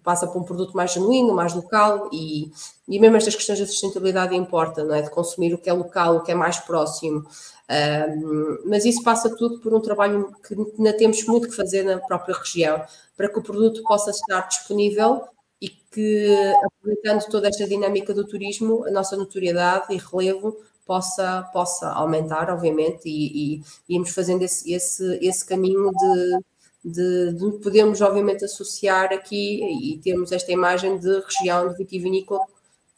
[0.02, 2.50] passa por um produto mais genuíno, mais local e,
[2.88, 5.02] e mesmo estas questões da sustentabilidade importa, não é?
[5.02, 7.26] De consumir o que é local, o que é mais próximo.
[7.70, 11.98] Um, mas isso passa tudo por um trabalho que ainda temos muito que fazer na
[11.98, 12.82] própria região
[13.16, 15.22] para que o produto possa estar disponível
[15.62, 21.88] e que, aproveitando toda esta dinâmica do turismo, a nossa notoriedade e relevo possa, possa
[21.90, 26.44] aumentar, obviamente, e, e, irmos fazendo esse, esse, esse caminho de
[26.84, 29.62] de, de podemos obviamente associar aqui
[29.94, 32.40] e temos esta imagem de região de vitivinícola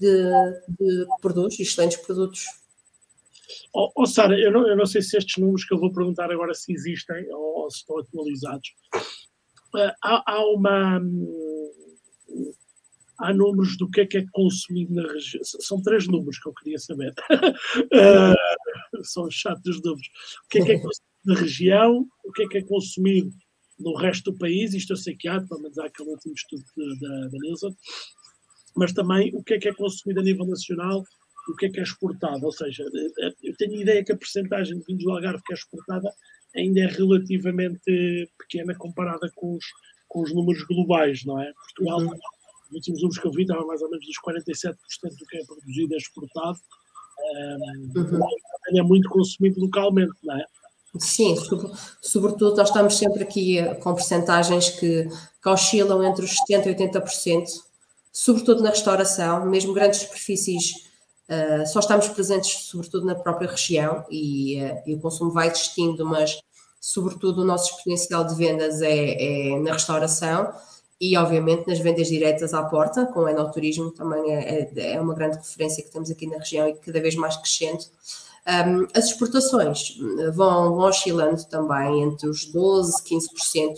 [0.00, 0.24] de,
[0.68, 2.46] de, que produz excelentes produtos.
[3.72, 6.31] Oh, oh Sara, eu não, eu não sei se estes números que eu vou perguntar
[6.31, 8.74] agora se existem ou, ou se estão atualizados.
[9.74, 11.00] Uh, há, há, uma.
[13.18, 15.42] Há números do que é que é consumido na região.
[15.44, 17.14] São três números que eu queria saber.
[17.31, 20.09] uh, são chatos números.
[20.44, 23.31] O que é que é consumido na região, o que é que é consumido
[23.79, 26.64] no resto do país, isto eu sei que há, pelo menos há aquele último estudo
[27.01, 27.75] da, da
[28.77, 31.05] mas também o que é que é consumido a nível nacional,
[31.49, 34.12] o que é que é exportado, ou seja, eh, eh, eu tenho a ideia que
[34.12, 36.11] a percentagem de vinhos do Algarve que é exportada
[36.57, 39.64] ainda é relativamente pequena comparada com os,
[40.14, 41.53] com os números globais, não é?
[41.53, 42.14] Portugal, uhum.
[42.68, 44.77] os últimos números que eu vi, estava mais ou menos dos 47%
[45.18, 46.59] do que é produzido é exportado,
[47.18, 48.20] um, uhum.
[48.77, 50.44] é muito consumido localmente, não é?
[50.96, 51.35] Sim,
[52.00, 55.09] sobretudo nós estamos sempre aqui eh, com percentagens que,
[55.42, 57.46] que oscilam entre os 70% e 80%,
[58.12, 60.87] sobretudo na restauração, mesmo grandes superfícies,
[61.29, 66.07] uh, só estamos presentes sobretudo na própria região e, uh, e, o consumo vai existindo,
[66.07, 66.38] mas
[66.85, 70.53] sobretudo o nosso exponencial de vendas é, é na restauração
[71.01, 75.14] e obviamente nas vendas diretas à porta, com o enoturismo também é, é, é uma
[75.14, 77.88] grande referência que temos aqui na região e cada vez mais crescente.
[78.47, 79.97] Um, as exportações
[80.35, 83.75] vão, vão oscilando também entre os 12% e 15%.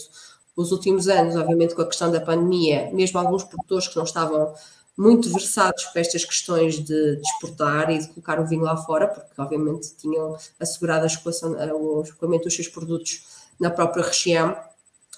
[0.57, 4.53] Os últimos anos, obviamente, com a questão da pandemia, mesmo alguns produtores que não estavam
[4.97, 9.09] muito versados para estas questões de, de, exportar e de colocar o vinho lá fora,
[9.09, 13.25] porque obviamente tinham assegurado a o escoamento dos seus produtos
[13.61, 14.57] na própria região,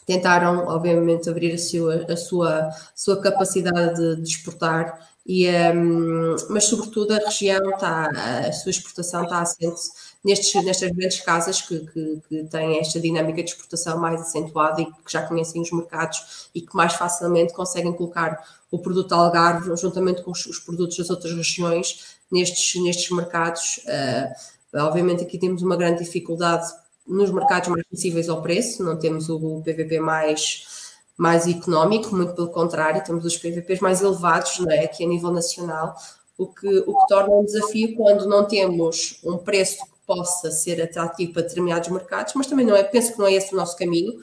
[0.04, 6.64] tentaram obviamente abrir a sua, a sua, sua capacidade de, de exportar e, um, mas,
[6.64, 8.08] sobretudo, a região está,
[8.48, 9.82] a sua exportação está assente
[10.24, 14.86] nestes, nestas grandes casas que, que, que, têm esta dinâmica de exportação mais acentuada e
[14.86, 20.22] que já conhecem os mercados e que mais facilmente conseguem colocar o produto Algarve juntamente
[20.22, 23.80] com os, os produtos das outras regiões nestes, nestes mercados.
[23.84, 26.72] Uh, obviamente, aqui temos uma grande dificuldade
[27.06, 30.77] nos mercados mais sensíveis ao preço, não temos o PVP mais
[31.18, 35.32] mais económico, muito pelo contrário, temos os PVPs mais elevados, não é, aqui a nível
[35.32, 35.96] nacional,
[36.38, 40.80] o que, o que torna um desafio quando não temos um preço que possa ser
[40.80, 43.76] atrativo para determinados mercados, mas também não é, penso que não é esse o nosso
[43.76, 44.20] caminho,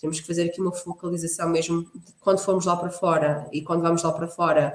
[0.00, 1.84] temos que fazer aqui uma focalização mesmo
[2.20, 4.72] quando formos lá para fora e quando vamos lá para fora,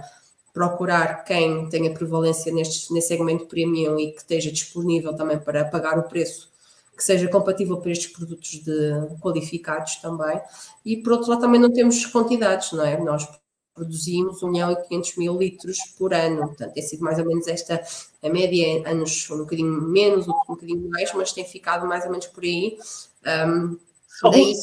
[0.53, 5.97] procurar quem tenha prevalência neste, nesse segmento premium e que esteja disponível também para pagar
[5.97, 6.50] o preço
[6.95, 10.39] que seja compatível para estes produtos de, qualificados também.
[10.85, 12.99] E por outro lado também não temos quantidades, não é?
[12.99, 13.27] Nós
[13.73, 17.47] produzimos 1 milhão e 500 mil litros por ano, portanto tem sido mais ou menos
[17.47, 17.81] esta
[18.21, 22.11] a média, anos um bocadinho menos, outro um bocadinho mais, mas tem ficado mais ou
[22.11, 22.77] menos por aí.
[23.25, 23.77] Um,
[24.07, 24.53] só, daí...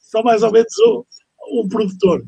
[0.00, 1.04] só mais ou menos um,
[1.60, 2.24] um produtor.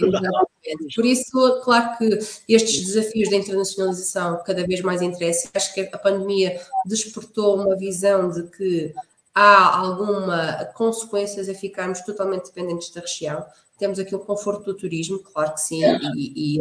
[0.00, 0.94] Exatamente.
[0.94, 5.50] Por isso, claro que estes desafios da internacionalização cada vez mais interessam.
[5.54, 8.94] Acho que a pandemia despertou uma visão de que
[9.34, 13.44] há alguma consequências a ficarmos totalmente dependentes da região.
[13.78, 15.82] Temos aqui o conforto do turismo, claro que sim,
[16.16, 16.58] e, e,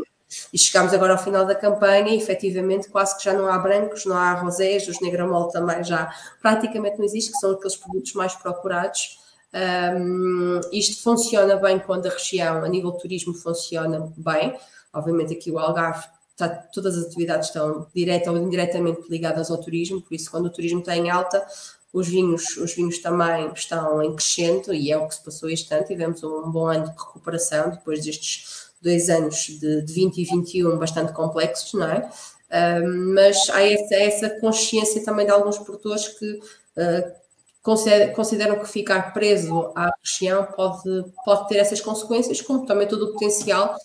[0.51, 4.05] e chegamos agora ao final da campanha e efetivamente quase que já não há brancos,
[4.05, 8.33] não há rosés, os negramol também já praticamente não existe, que são aqueles produtos mais
[8.33, 9.20] procurados.
[9.53, 14.57] Um, isto funciona bem quando a região, a nível turismo, funciona bem.
[14.93, 20.01] Obviamente, aqui o Algarve, está, todas as atividades estão direta ou indiretamente ligadas ao turismo,
[20.01, 21.45] por isso, quando o turismo está em alta,
[21.93, 25.73] os vinhos, os vinhos também estão em crescendo e é o que se passou este
[25.73, 25.85] ano.
[25.85, 30.77] Tivemos um bom ano de recuperação depois destes dois anos de, de 20 e 21
[30.77, 32.09] bastante complexos, não é?
[32.51, 37.20] Um, mas há essa, essa, consciência também de alguns produtores que uh,
[37.61, 40.83] consideram que ficar preso à região pode,
[41.23, 43.75] pode ter essas consequências, como também todo o potencial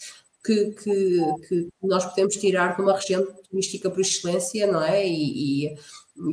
[0.45, 5.07] que, que, que nós podemos tirar de uma região turística por excelência, não é?
[5.07, 5.79] E, e,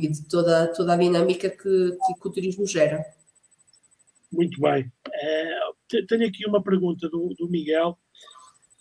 [0.02, 3.04] e de toda, toda a dinâmica que, que, o turismo gera.
[4.32, 4.90] Muito bem.
[5.08, 7.98] Uh, tenho aqui uma pergunta do, do Miguel.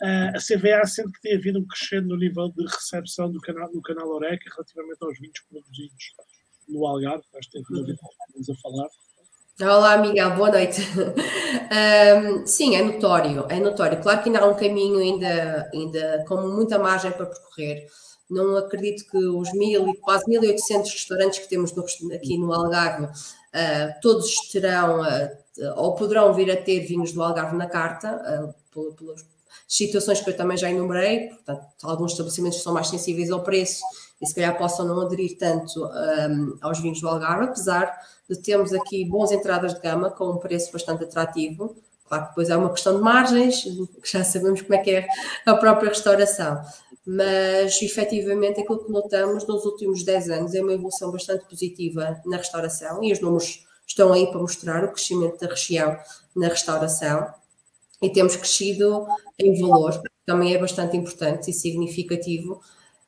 [0.02, 3.72] Uh, a CVA sente que tem havido um crescendo no nível de recepção do canal,
[3.72, 6.14] do canal Oreca relativamente aos vinhos produzidos
[6.68, 8.88] no Algarve, acho que tem que estamos a falar.
[9.62, 10.82] Olá, Miguel, boa noite.
[10.82, 14.02] Um, sim, é notório, é notório.
[14.02, 17.88] Claro que ainda há um caminho ainda, ainda com muita margem para percorrer.
[18.30, 23.06] Não acredito que os mil e quase 1.800 restaurantes que temos no, aqui no Algarve,
[23.06, 28.94] uh, todos terão uh, ou poderão vir a ter vinhos do Algarve na carta, uh,
[28.96, 29.24] pelas
[29.68, 31.30] situações que eu também já enumerei.
[31.30, 33.84] Portanto, alguns estabelecimentos são mais sensíveis ao preço
[34.22, 37.92] e se calhar possam não aderir tanto um, aos vinhos do Algarve, apesar
[38.30, 41.76] de termos aqui bons entradas de gama com um preço bastante atrativo.
[42.08, 45.08] Claro que depois é uma questão de margens, que já sabemos como é que é
[45.46, 46.62] a própria restauração.
[47.06, 52.38] Mas efetivamente aquilo que notamos nos últimos 10 anos é uma evolução bastante positiva na
[52.38, 55.98] restauração e os números estão aí para mostrar o crescimento da região
[56.36, 57.34] na restauração
[58.02, 59.06] e temos crescido
[59.40, 62.62] em valor, também é bastante importante e significativo.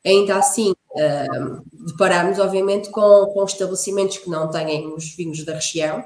[0.04, 6.04] Ainda assim, Uh, deparamos, obviamente, com, com estabelecimentos que não têm os vinhos da região,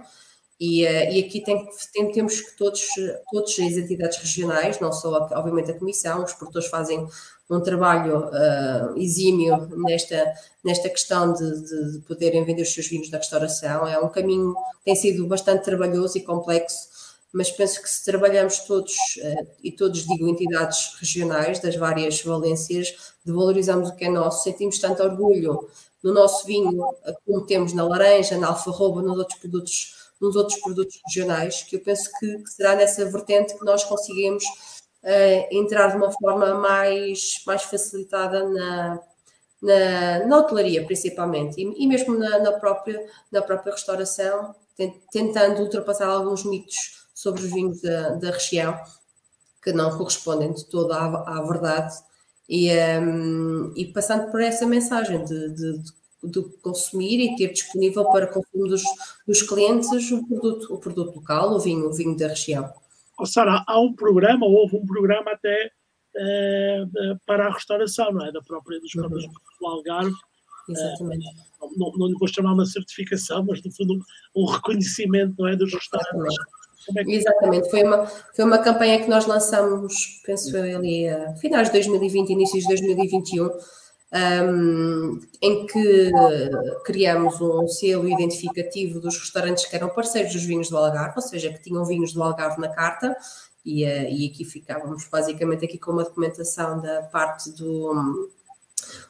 [0.58, 2.86] e, uh, e aqui tem, tem, temos que todos,
[3.30, 7.06] todas as entidades regionais, não só, obviamente, a Comissão, os produtores fazem
[7.50, 10.32] um trabalho uh, exímio nesta,
[10.64, 13.88] nesta questão de, de, de, poderem vender os seus vinhos da restauração.
[13.88, 16.88] É um caminho que tem sido bastante trabalhoso e complexo,
[17.32, 23.14] mas penso que se trabalhamos todos, uh, e todos digo entidades regionais das várias valências,
[23.24, 25.68] de valorizarmos o que é nosso, sentimos tanto orgulho
[26.02, 26.82] no nosso vinho,
[27.26, 31.80] como temos na laranja, na alfarroba, nos outros produtos, nos outros produtos regionais, que eu
[31.80, 37.42] penso que, que será nessa vertente que nós conseguimos uh, entrar de uma forma mais,
[37.46, 39.00] mais facilitada na,
[39.60, 44.54] na, na hotelaria, principalmente, e, e mesmo na, na, própria, na própria restauração,
[45.12, 48.78] tentando ultrapassar alguns mitos sobre os vinhos da, da região
[49.62, 51.94] que não correspondem de toda à, à verdade
[52.48, 55.82] e, um, e passando por essa mensagem de, de,
[56.24, 58.82] de, consumir e ter disponível para consumo dos,
[59.26, 62.72] dos clientes o produto, o produto local, o vinho, o vinho da região.
[63.18, 65.70] Oh, Sara, há um programa, houve um programa até
[66.16, 68.32] uh, para a restauração, não é?
[68.32, 69.32] Da própria, dos próprios uhum.
[69.60, 70.16] do Algarve.
[70.70, 71.28] Exatamente.
[71.60, 73.98] Uh, não, não lhe vou chamar uma certificação, mas no fundo
[74.34, 75.54] um, reconhecimento, não é?
[75.54, 76.36] Dos restaurantes.
[76.36, 76.59] Que...
[77.06, 81.74] Exatamente, foi uma, foi uma campanha que nós lançamos, penso eu, ali a finais de
[81.74, 83.50] 2020, inícios de 2021,
[84.12, 86.10] um, em que
[86.84, 91.52] criamos um selo identificativo dos restaurantes que eram parceiros dos vinhos do Algarve, ou seja,
[91.52, 93.16] que tinham vinhos do Algarve na carta,
[93.64, 98.28] e, uh, e aqui ficávamos basicamente aqui com uma documentação da parte do,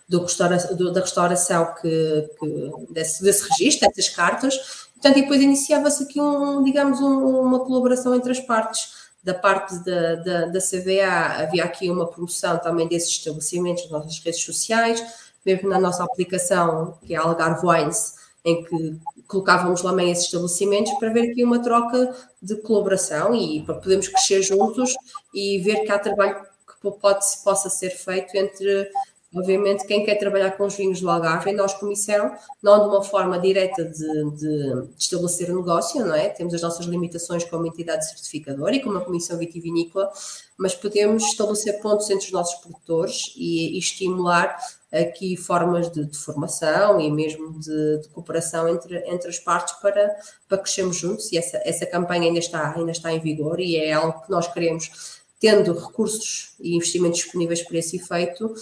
[0.08, 5.40] do, restaura, do da restauração que, que desse, desse registro, dessas cartas, Portanto, e depois
[5.40, 9.00] iniciava-se aqui, um, digamos, um, uma colaboração entre as partes.
[9.22, 14.18] Da parte da, da, da, CVA havia aqui uma promoção também desses estabelecimentos nas nossas
[14.18, 15.04] redes sociais,
[15.44, 21.10] mesmo na nossa aplicação, que é Algarve Wines, em que colocávamos lá esses estabelecimentos para
[21.10, 24.94] ver aqui uma troca de colaboração e para podermos crescer juntos
[25.34, 26.36] e ver que há trabalho
[26.80, 28.90] que pode, possa ser feito entre
[29.32, 33.38] Obviamente, quem quer trabalhar com os vinhos do Algarve, nós, comissão, não de uma forma
[33.38, 36.28] direta de, de, de estabelecer um negócio, não é?
[36.30, 40.10] Temos as nossas limitações como entidade certificadora e como a Comissão Vitivinícola,
[40.58, 44.56] mas podemos estabelecer pontos entre os nossos produtores e, e estimular
[44.92, 50.12] aqui formas de, de, formação e mesmo de, de, cooperação entre, entre as partes para,
[50.48, 53.92] para crescermos juntos e essa, essa campanha ainda está, ainda está em vigor e é
[53.92, 58.52] algo que nós queremos, tendo recursos e investimentos disponíveis para esse efeito,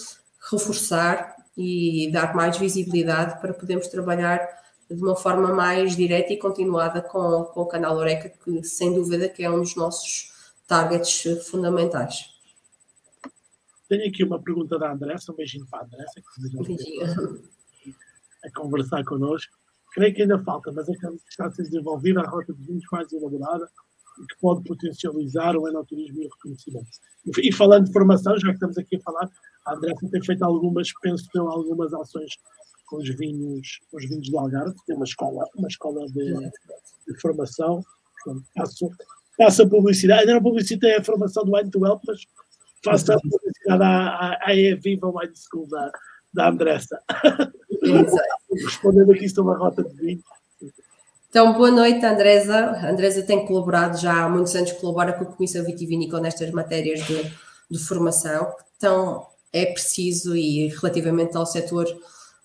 [0.51, 4.47] reforçar e dar mais visibilidade para podermos trabalhar
[4.91, 9.29] de uma forma mais direta e continuada com, com o canal Oreca, que sem dúvida
[9.29, 10.33] que é um dos nossos
[10.67, 12.31] targets fundamentais.
[13.89, 17.95] Tenho aqui uma pergunta da Andressa, um beijinho para a Andressa, que
[18.45, 19.57] a conversar connosco.
[19.93, 22.85] Creio que ainda falta, mas é que está a ser desenvolvida a rota de vinhos
[22.93, 23.69] mais elaborada
[24.21, 26.89] e que pode potencializar o enoturismo e o reconhecimento.
[27.43, 29.31] E falando de formação, já que estamos aqui a falar,
[29.69, 32.33] a Andressa tem feito algumas, penso que algumas ações
[32.87, 36.35] com os vinhos, com os vinhos do Algarve, tem uma escola, uma escola de,
[37.07, 37.85] de formação,
[38.25, 38.91] portanto, faço,
[39.37, 42.23] faço a publicidade, ainda não publicitei a formação do Wine to Help, mas
[42.83, 45.93] faço a publicidade à, à, à Viva Wine School da,
[46.33, 46.99] da Andressa.
[48.51, 50.23] Respondendo aqui sobre a rota de vinho.
[51.29, 52.57] Então, boa noite, Andresa.
[52.57, 57.07] A Andresa tem colaborado já há muitos anos, colabora com a Comissão Vitivinícola nestas matérias
[57.07, 57.23] de,
[57.71, 58.51] de formação.
[58.77, 61.87] Então, é preciso, e relativamente ao setor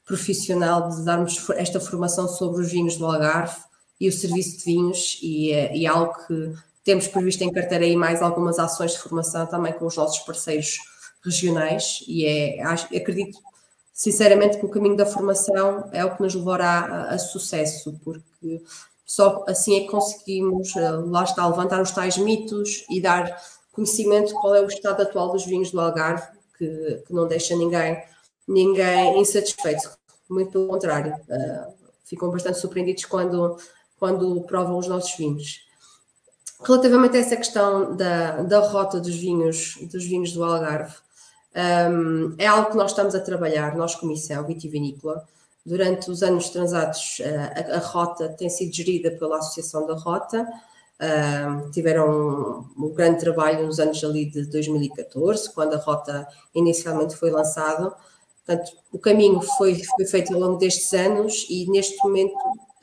[0.06, 3.56] profissional, de darmos esta formação sobre os vinhos do Algarve
[4.00, 7.96] e o serviço de vinhos, e é, e algo que temos previsto em carteira aí
[7.96, 10.78] mais algumas ações de formação também com os nossos parceiros
[11.24, 13.40] regionais, e é, acredito
[13.94, 18.62] sinceramente que o caminho da formação é o que nos levará a, a sucesso, porque
[19.06, 23.40] só assim é que conseguimos, eh, lá está, levantar os tais mitos e dar
[23.72, 26.26] conhecimento qual é o estado atual dos vinhos do Algarve
[26.58, 28.02] que, que não deixa ninguém,
[28.48, 29.90] ninguém insatisfeito.
[30.30, 33.58] Muito pelo contrário, uh, ficam bastante surpreendidos quando,
[34.00, 35.62] quando provam os nossos vinhos.
[36.64, 40.96] Relativamente a essa questão da, da rota dos vinhos, dos vinhos do Algarve,
[41.56, 45.24] um, é algo que nós estamos a trabalhar, nós, Comissão Vitivinícola.
[45.66, 50.46] Durante os anos transatos, a, a, rota tem sido gerida pela Associação da Rota,
[51.72, 57.32] Tiveram um, um, grande trabalho nos anos ali de 2014, quando a rota inicialmente foi
[57.32, 57.94] lançada.
[58.46, 62.34] Portanto, o caminho foi, foi feito ao longo destes anos e neste momento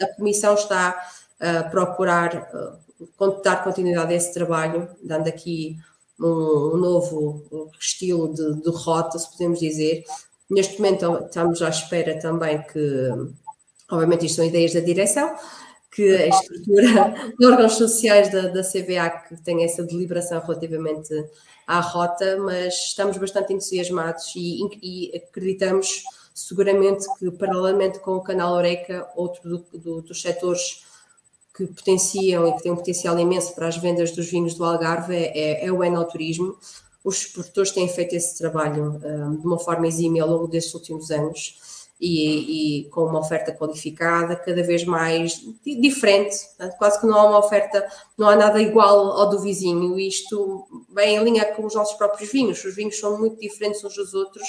[0.00, 0.98] a Comissão está
[1.38, 5.76] a procurar uh, dar continuidade a esse trabalho, dando aqui
[6.18, 10.04] um, um novo estilo de, de, rota, se podemos dizer.
[10.50, 13.10] Neste momento estamos à espera também que,
[13.90, 15.34] obviamente, isto são ideias da direção,
[15.90, 21.12] que a estrutura de órgãos sociais da, da CBA que tem essa deliberação relativamente
[21.66, 28.54] à rota, mas estamos bastante entusiasmados e, e acreditamos seguramente que, paralelamente com o canal
[28.54, 30.84] Oreca, outro do, do, dos setores
[31.54, 35.14] que potenciam e que têm um potencial imenso para as vendas dos vinhos do Algarve
[35.14, 36.56] é, é, é o enoturismo.
[37.02, 41.10] Os produtores têm feito esse trabalho um, de uma forma exímia ao longo destes últimos
[41.10, 41.58] anos
[42.00, 46.34] e, e, com uma oferta qualificada, cada vez mais diferente,
[46.78, 47.86] quase que não há uma oferta,
[48.16, 52.32] não há nada igual ao do vizinho, isto bem em linha com os nossos próprios
[52.32, 54.48] vinhos, os vinhos são muito diferentes uns dos outros,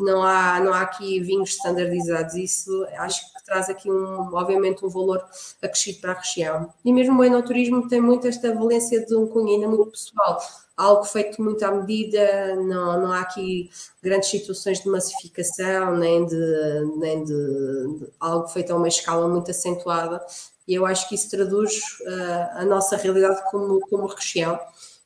[0.00, 4.88] não há, não há aqui vinhos standardizados, isso acho que traz aqui um, obviamente um
[4.88, 5.24] valor
[5.60, 6.72] acrescido para a região.
[6.84, 10.40] E mesmo o enoturismo tem muito esta valência de um cunho muito pessoal,
[10.80, 13.70] algo feito muito à medida, não, não há aqui
[14.02, 19.50] grandes situações de massificação, nem de, nem de, de algo feito a uma escala muito
[19.50, 20.24] acentuada,
[20.66, 24.58] e eu acho que isso traduz uh, a nossa realidade como, como região,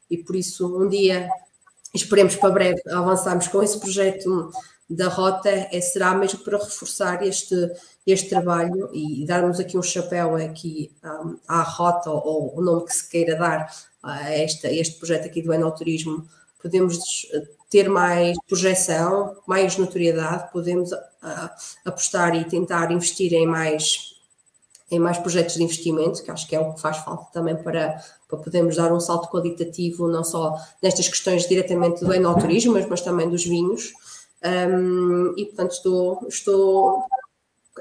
[0.08, 1.28] e por isso um dia,
[1.92, 4.52] esperemos para breve, avançarmos com esse projeto
[4.88, 7.56] da rota, é, será mesmo para reforçar este,
[8.06, 12.92] este trabalho e darmos aqui um chapéu aqui um, à rota ou o nome que
[12.92, 13.68] se queira dar
[14.04, 16.28] a este, projeto aqui do enoturismo,
[16.62, 21.50] podemos eh, ter mais projeção, mais notoriedade, podemos uh,
[21.84, 24.14] apostar e tentar investir em mais
[24.90, 28.00] em mais projetos de investimento, que acho que é o que faz falta também para,
[28.28, 33.00] para podermos dar um salto qualitativo, não só nestas questões diretamente do enoturismo, mas, mas
[33.00, 33.92] também dos vinhos.
[34.44, 37.02] Um, e, portanto, estou, estou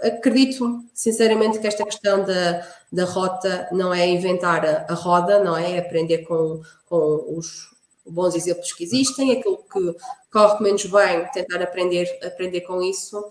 [0.01, 5.55] acredito sinceramente que esta questão da, da rota não é inventar a, a roda, não
[5.55, 5.73] é?
[5.73, 7.73] é aprender com, com os
[8.05, 9.95] bons exemplos que existem, aquilo que
[10.31, 13.23] corre menos bem, tentar aprender, aprender com isso.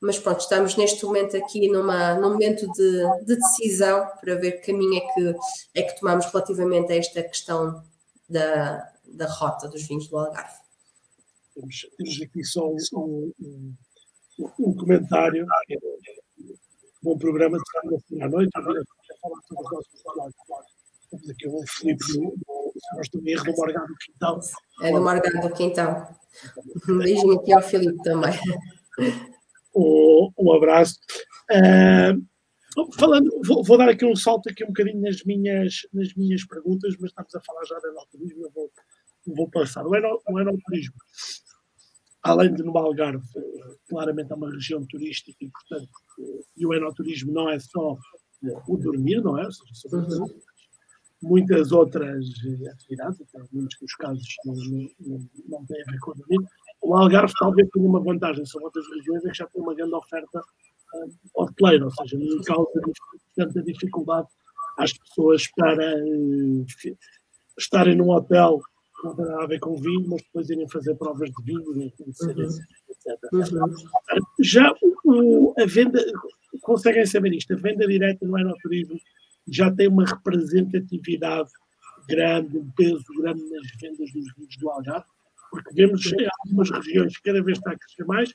[0.00, 4.72] Mas pronto, estamos neste momento aqui numa, num momento de, de decisão para ver que
[4.72, 5.34] caminho é que,
[5.74, 7.84] é que tomamos relativamente a esta questão
[8.28, 10.58] da, da rota dos vinhos do Algarve.
[11.54, 13.74] temos, aqui só um,
[14.58, 15.46] um comentário.
[17.02, 18.50] Bom programa de segunda-feira à noite.
[18.56, 20.34] A falar sobre os nossos trabalhos.
[21.10, 24.40] Temos aqui o Filipe, se não estou em erro, do Morgado do Quintal.
[24.82, 26.18] É do Morgado do Quintal.
[26.88, 28.32] Um beijinho aqui ao Filipe também.
[29.74, 30.94] Um, abraço.
[31.50, 36.44] Uh, falando, vou, vou, dar aqui um salto aqui um bocadinho nas minhas, nas minhas
[36.44, 38.70] perguntas, mas estamos a falar já de enoturismo, eu vou,
[39.26, 39.84] vou passar.
[39.86, 40.94] O, eno, o enoturismo,
[42.22, 43.26] além de no Algarve,
[43.88, 45.90] claramente é uma região turística e, portanto,
[46.56, 47.96] e o enoturismo não é só
[48.68, 49.44] o dormir, não é?
[49.44, 50.40] Ou seja, são uhum.
[51.22, 52.24] muitas outras
[52.72, 56.46] atividades, até muitos dos casos não, não, não têm a ver com o dormir.
[56.82, 59.94] O Algarve talvez tenha uma vantagem sobre outras regiões, é que já tem uma grande
[59.94, 62.80] oferta uh, hoteleira, ou seja, não causa
[63.36, 64.28] tanta dificuldade
[64.78, 66.66] às pessoas para uh,
[67.58, 68.60] estarem num hotel
[69.04, 71.82] não tem nada a ver com vinho, mas depois irem fazer provas de vinho, uhum.
[71.82, 72.36] etc.
[73.32, 73.74] Uhum.
[74.40, 74.72] Já
[75.04, 76.04] o, a venda,
[76.62, 78.98] conseguem saber isto, a venda direta no enoturismo
[79.48, 81.50] já tem uma representatividade
[82.08, 85.06] grande, um peso grande nas vendas dos vinhos do Algarve,
[85.50, 88.32] porque vemos em algumas regiões que cada vez está a crescer mais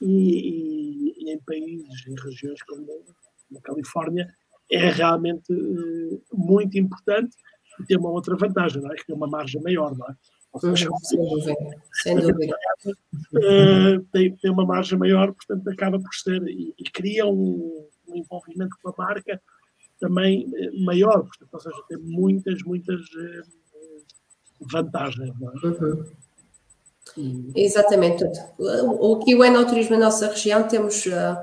[0.00, 2.86] e, e, e em países, em regiões como
[3.50, 4.32] na Califórnia,
[4.70, 7.36] é realmente uh, muito importante
[7.80, 8.96] e tem uma outra vantagem, não é?
[8.96, 10.14] Que tem uma margem maior, não é?
[10.60, 11.54] Seja, sem dúvida,
[12.02, 12.56] sem dúvida.
[12.86, 18.16] Uh, tem, tem uma margem maior, portanto acaba por ser e, e cria um, um,
[18.16, 19.42] envolvimento com a marca
[20.00, 23.00] também uh, maior, portanto, ou seja, tem muitas, muitas
[24.60, 25.32] vantagens.
[25.40, 26.14] Não é?
[27.16, 27.52] Uhum.
[27.54, 28.24] Exatamente.
[28.58, 31.36] O que o enoturismo na nossa região temos uh,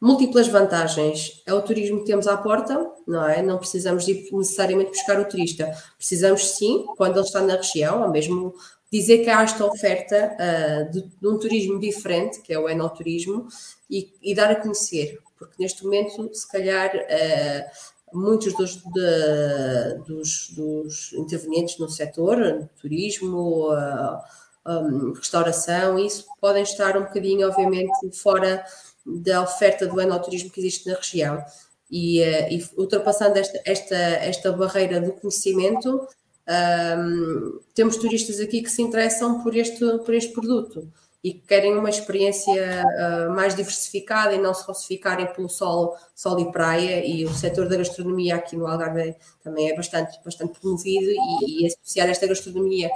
[0.00, 1.42] múltiplas vantagens.
[1.46, 3.42] É o turismo que temos à porta, não é?
[3.42, 5.70] Não precisamos de necessariamente buscar o turista.
[5.96, 8.54] Precisamos sim, quando ele está na região, ou mesmo
[8.90, 13.48] dizer que há esta oferta uh, de, de, um turismo diferente, que é o enoturismo,
[13.90, 15.18] e, e dar a conhecer.
[15.38, 23.72] Porque neste momento, se calhar, uh, muitos dos, de, dos, dos, intervenientes no setor, turismo,
[23.72, 24.18] uh,
[24.66, 28.64] um, restauração, isso podem estar um bocadinho, obviamente, fora
[29.06, 31.42] da oferta do enoturismo que existe na região.
[31.90, 36.06] E, uh, e ultrapassando esta, esta, esta barreira do conhecimento,
[36.48, 40.88] um, temos turistas aqui que se interessam por este, por este produto
[41.22, 46.38] e que querem uma experiência uh, mais diversificada e não se falsificarem pelo sol, sol
[46.38, 51.10] e praia e o setor da gastronomia aqui no Algarve também é bastante, bastante promovido
[51.10, 52.88] e, e associar esta gastronomia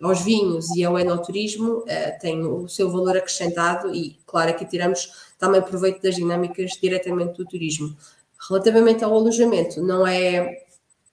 [0.00, 5.10] aos vinhos e ao enoturismo uh, tem o seu valor acrescentado e claro que tiramos
[5.38, 7.96] também proveito das dinâmicas diretamente do turismo.
[8.48, 10.64] Relativamente ao alojamento, não é,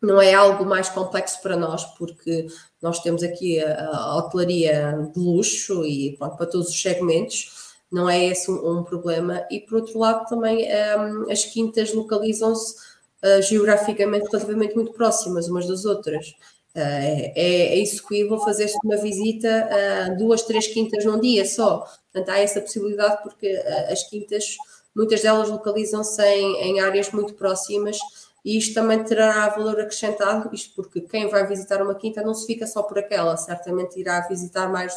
[0.01, 2.47] não é algo mais complexo para nós, porque
[2.81, 8.09] nós temos aqui a, a hotelaria de luxo e pronto, para todos os segmentos, não
[8.09, 9.45] é esse um, um problema.
[9.49, 10.67] E por outro lado, também
[10.99, 12.75] um, as quintas localizam-se
[13.23, 16.35] uh, geograficamente relativamente muito próximas umas das outras.
[16.75, 21.85] Uh, é, é execuível fazer-se uma visita a duas, três quintas num dia só.
[22.11, 24.57] Portanto, há essa possibilidade porque uh, as quintas,
[24.93, 27.97] muitas delas localizam-se em, em, áreas muito próximas
[28.43, 32.45] e isto também terá valor acrescentado, isto porque quem vai visitar uma quinta não se
[32.45, 34.93] fica só por aquela, certamente irá visitar mais,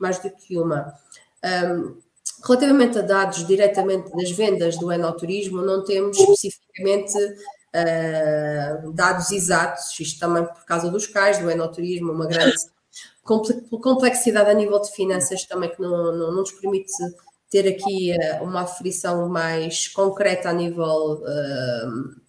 [0.00, 0.92] mais do que uma.
[1.44, 1.96] Um,
[2.44, 7.14] relativamente a dados diretamente das vendas do enoturismo, não temos especificamente
[7.74, 12.56] uh, dados exatos, isto também por causa dos cais, do enoturismo, uma grande
[13.22, 16.92] complexidade a nível de finanças também que não, não, não nos permite
[17.50, 22.20] ter aqui uh, uma aferição mais concreta a nível uh,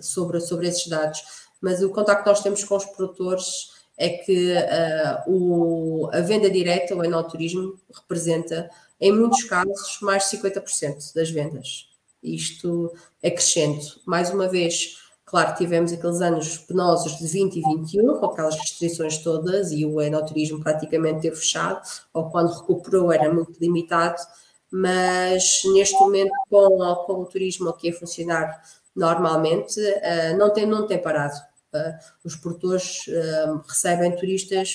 [0.00, 1.20] sobre, sobre esses dados.
[1.60, 6.48] Mas o contacto que nós temos com os produtores é que uh, o, a venda
[6.48, 11.89] direta, o enoturismo, representa, em muitos casos, mais de 50% das vendas.
[12.22, 12.92] Isto
[13.22, 14.00] é crescente.
[14.06, 14.98] Mais uma vez,
[15.30, 20.00] Claro, tivemos aqueles anos penosos de 20 e 21, com aquelas restrições todas, e o
[20.02, 21.80] enoturismo praticamente teve fechado,
[22.12, 24.20] ou quando recuperou era muito limitado,
[24.68, 28.60] mas neste momento, com, com o turismo aqui a funcionar
[28.92, 31.36] normalmente, uh, não, tem, não tem parado.
[31.72, 31.94] Uh,
[32.24, 34.74] os produtores uh, recebem turistas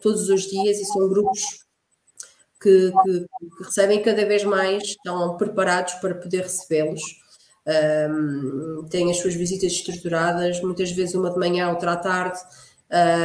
[0.00, 1.64] todos os dias e são grupos
[2.62, 3.20] que, que,
[3.56, 7.22] que recebem cada vez mais, estão preparados para poder recebê-los
[7.66, 12.38] um, têm as suas visitas estruturadas, muitas vezes uma de manhã, outra à tarde,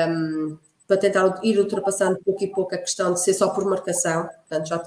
[0.09, 0.57] um,
[0.87, 4.67] para tentar ir ultrapassando pouco e pouco a questão de ser só por marcação, portanto
[4.67, 4.83] já,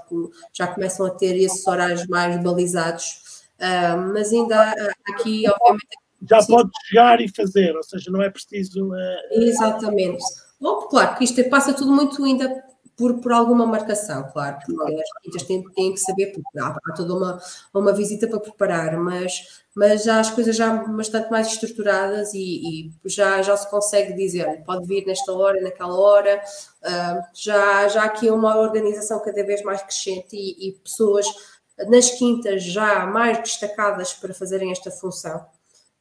[0.53, 6.01] já começam a ter esses horários mais balizados, um, mas ainda há aqui, obviamente.
[6.29, 8.93] Já pode chegar e fazer, ou seja, não é preciso.
[8.93, 9.43] Uh...
[9.43, 10.23] Exatamente.
[10.61, 12.63] Bom, claro que isto passa tudo muito ainda
[13.01, 16.93] por, por alguma marcação, claro, porque as quintas têm, têm que saber, porque há, há
[16.95, 17.41] toda uma,
[17.73, 22.93] uma visita para preparar, mas, mas já as coisas já bastante mais estruturadas e, e
[23.07, 26.43] já, já se consegue dizer, pode vir nesta hora, naquela hora,
[26.83, 31.27] uh, já, já aqui uma organização cada vez mais crescente e, e pessoas
[31.89, 35.47] nas quintas já mais destacadas para fazerem esta função.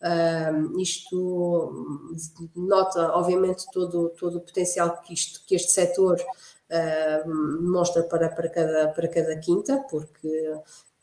[0.02, 2.08] Uh, isto
[2.56, 6.18] nota, obviamente, todo, todo o potencial que, isto, que este setor
[6.72, 10.54] uh, demonstra para, para, cada, para cada quinta, porque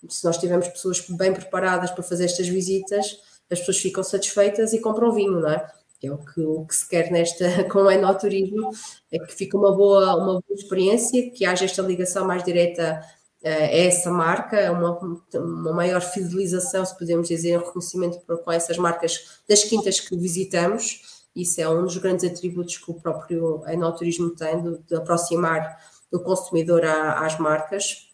[0.08, 3.18] se nós tivermos pessoas bem preparadas para fazer estas visitas,
[3.50, 5.66] as pessoas ficam satisfeitas e compram vinho, não é?
[5.98, 8.70] Que é o que, o que se quer nesta, com o enoturismo,
[9.10, 13.02] é que fica uma boa, uma boa experiência, que haja esta ligação mais direta
[13.48, 14.98] é essa marca, uma,
[15.34, 21.15] uma maior fidelização, se podemos dizer, um reconhecimento com essas marcas das quintas que visitamos.
[21.36, 25.78] Isso é um dos grandes atributos que o próprio enoturismo tem, de, de aproximar
[26.10, 28.08] o consumidor às marcas.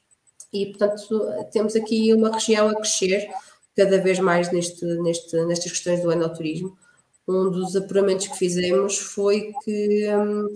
[0.53, 3.31] E, portanto, temos aqui uma região a crescer
[3.77, 6.77] cada vez mais neste, neste, nestas questões do enoturismo.
[7.27, 10.49] Um dos apuramentos que fizemos foi que hum,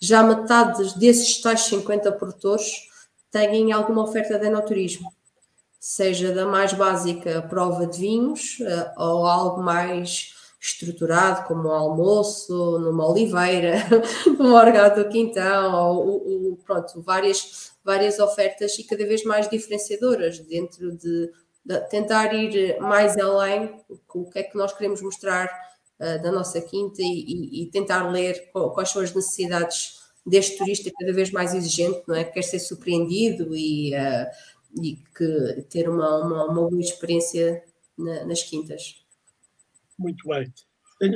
[0.00, 2.88] já metade desses tais 50 produtores
[3.30, 5.12] têm alguma oferta de enoturismo,
[5.78, 10.32] seja da mais básica prova de vinhos eh, ou algo mais
[10.64, 13.74] estruturado, como um almoço, numa oliveira,
[14.38, 20.38] numa orgado do quintão, ou, ou, pronto, várias, várias ofertas e cada vez mais diferenciadoras
[20.38, 21.30] dentro de,
[21.62, 23.78] de tentar ir mais além
[24.14, 25.50] o que é que nós queremos mostrar
[26.00, 30.90] uh, da nossa quinta e, e, e tentar ler quais são as necessidades deste turista
[30.98, 32.24] cada vez mais exigente, não é?
[32.24, 37.62] Quer ser surpreendido e, uh, e que ter uma, uma, uma boa experiência
[37.98, 39.03] na, nas quintas.
[39.98, 40.52] Muito bem.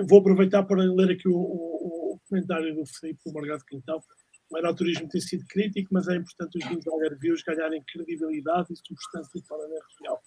[0.08, 4.02] Vou aproveitar para ler aqui o, o, o comentário do Felipe do Morgado Quintal.
[4.50, 9.40] O aeroturismo tem sido crítico, mas é importante os vinhos Algarvios ganharem credibilidade e substância
[9.46, 10.18] para a região,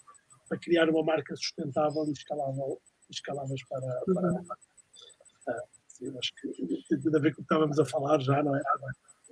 [0.48, 2.80] para criar uma marca sustentável e escalável,
[3.10, 3.80] escaláveis para,
[4.14, 4.72] para a marca
[6.00, 6.48] eu acho que
[6.88, 8.60] tem tudo a ver com o que estávamos a falar já, não é?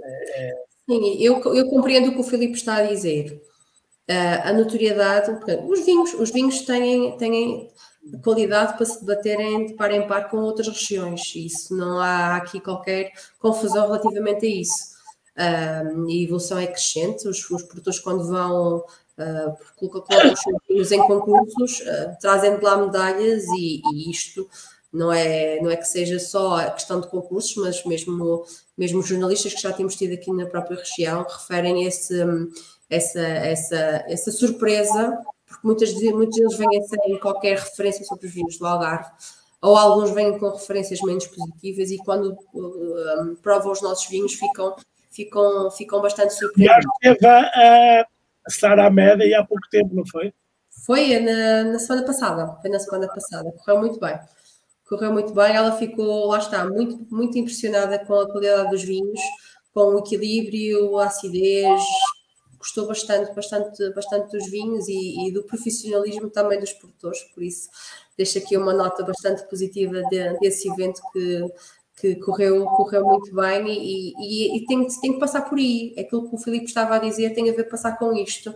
[0.00, 0.64] é, é...
[0.88, 3.42] Sim, eu, eu compreendo o que o Filipe está a dizer.
[4.08, 5.30] Uh, a notoriedade,
[5.68, 7.70] os vinhos, os vinhos têm, têm
[8.22, 11.34] qualidade para se debaterem de par em par com outras regiões.
[11.34, 14.90] Isso não há aqui qualquer confusão relativamente a isso.
[15.36, 20.98] Uh, a evolução é crescente, os, os produtores quando vão uh, colocam os vinhos em
[20.98, 24.48] concursos, uh, trazem de lá medalhas e, e isto
[24.92, 28.44] não é, não é que seja só a questão de concursos, mas mesmo,
[28.76, 32.20] mesmo jornalistas que já temos tido aqui na própria região referem esse,
[32.88, 35.16] essa, essa, essa surpresa,
[35.50, 39.10] porque muitas, muitos deles vêm sem qualquer referência sobre os vinhos do Algarve,
[39.60, 44.76] ou alguns vêm com referências menos positivas e quando um, provam os nossos vinhos ficam,
[45.10, 46.84] ficam, ficam bastante surpresos.
[47.02, 48.06] E teve a,
[48.46, 50.32] a Sara Média há pouco tempo, não foi?
[50.86, 54.18] Foi na, na semana passada, foi na semana passada, correu muito bem
[54.90, 55.54] correu muito bem.
[55.54, 59.20] Ela ficou, lá está, muito, muito impressionada com a qualidade dos vinhos,
[59.72, 61.80] com o equilíbrio, a acidez.
[62.60, 67.70] Gostou bastante, bastante, bastante dos vinhos e, e do profissionalismo também dos produtores, por isso
[68.18, 71.46] deixo aqui uma nota bastante positiva de, desse evento que,
[71.96, 75.94] que correu, correu muito bem e, e, e tem, tem, que passar por aí.
[75.98, 78.54] Aquilo que o Filipe estava a dizer tem a ver passar com isto.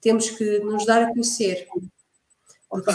[0.00, 1.68] Temos que nos dar a conhecer,
[2.68, 2.92] porque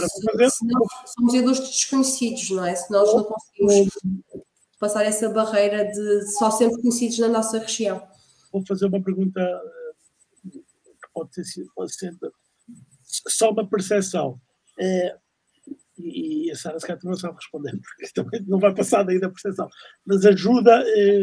[0.50, 2.76] senão somos ilustres desconhecidos, não é?
[2.76, 3.90] Se nós não conseguimos
[4.78, 8.02] passar essa barreira de só sempre conhecidos na nossa região.
[8.52, 9.42] Vou fazer uma pergunta
[11.28, 12.14] pode ser, pode ser
[13.04, 14.40] só uma percepção.
[14.80, 15.18] É,
[15.98, 19.30] e a Sara se calhar não sabe responder, porque também não vai passar daí da
[19.30, 19.68] percepção,
[20.06, 21.22] mas ajuda é,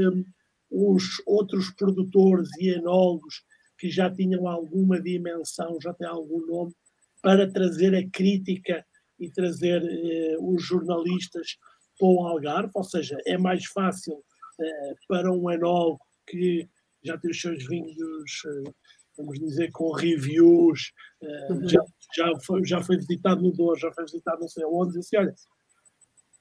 [0.71, 3.45] os outros produtores e enólogos
[3.79, 6.75] que já tinham alguma dimensão, já têm algum nome,
[7.23, 8.85] para trazer a crítica
[9.19, 11.57] e trazer eh, os jornalistas
[11.99, 14.23] para o Algarve, ou seja, é mais fácil
[14.61, 16.69] eh, para um enólogo que
[17.03, 18.73] já tem os seus vinhos, eh,
[19.17, 20.93] vamos dizer, com reviews,
[21.23, 21.69] eh, uhum.
[21.69, 21.81] já,
[22.15, 25.35] já, foi, já foi visitado no Douro, já foi visitado não sei onde, disse, olha,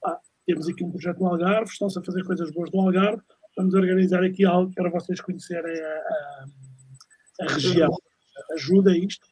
[0.06, 3.22] ah, temos aqui um projeto no Algarve, estão-se a fazer coisas boas no Algarve,
[3.58, 6.46] vamos organizar aqui algo para vocês conhecerem a, a,
[7.42, 7.96] a região.
[8.54, 9.26] Ajuda isto?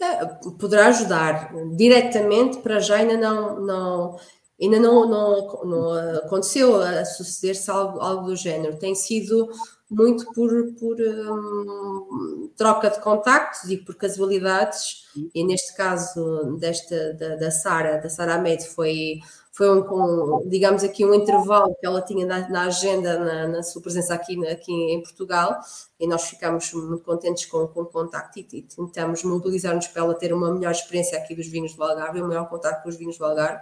[0.00, 0.26] É,
[0.58, 4.18] poderá ajudar diretamente, para já ainda não, não
[4.60, 8.78] ainda não, não, não aconteceu a suceder-se algo, algo do género.
[8.78, 9.48] Tem sido
[9.92, 17.36] muito por, por um, troca de contactos e por casualidades, e neste caso desta da,
[17.36, 19.20] da Sara, da Sara Ahmed, foi,
[19.52, 23.82] foi um, digamos aqui, um intervalo que ela tinha na, na agenda, na, na, sua
[23.82, 25.60] presença aqui, aqui em Portugal,
[26.00, 30.14] e nós ficamos muito contentes com, com o contacto e, e tentamos mobilizar-nos para ela
[30.14, 33.18] ter uma melhor experiência aqui dos vinhos do Algarve, um maior contacto com os vinhos
[33.18, 33.60] do Algarve.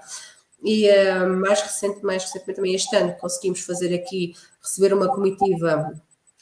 [0.63, 5.91] E uh, mais, recente, mais recentemente, também este ano, conseguimos fazer aqui, receber uma comitiva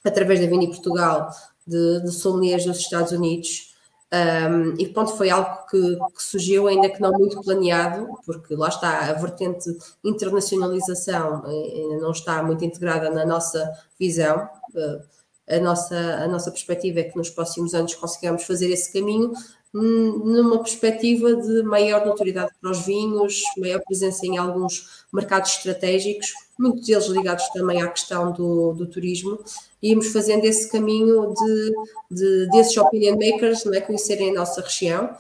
[0.09, 1.31] através da Vini Portugal
[1.67, 3.69] de, de sommeliers dos Estados Unidos,
[4.11, 8.69] um, e pronto, foi algo que, que, surgiu, ainda que não muito planeado, porque lá
[8.69, 9.69] está, a vertente
[10.03, 14.49] internacionalização eh, ainda não está muito integrada na nossa visão.
[14.75, 15.19] Uh,
[15.51, 19.33] a nossa, a nossa perspectiva é que nos próximos anos consigamos fazer esse caminho
[19.73, 26.87] numa perspectiva de maior notoriedade para os vinhos, maior presença em alguns mercados estratégicos, muitos
[26.87, 29.39] deles ligados também à questão do, do turismo,
[29.83, 31.73] e irmos fazendo esse caminho de,
[32.11, 35.11] de, desses opinion makers não é, conhecerem a nossa região,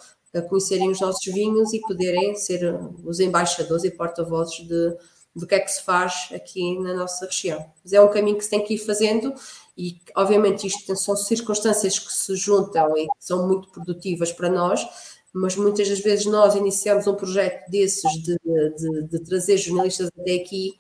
[0.49, 4.96] conhecerem os nossos vinhos e poderem ser os embaixadores e porta-vozes de,
[5.34, 7.64] do que é que se faz aqui na nossa região.
[7.82, 9.32] Mas é um caminho que se tem que ir fazendo
[9.79, 14.85] e, obviamente, isto são circunstâncias que se juntam e que são muito produtivas para nós,
[15.33, 20.35] mas muitas das vezes nós iniciamos um projeto desses de, de, de trazer jornalistas até
[20.35, 20.76] aqui,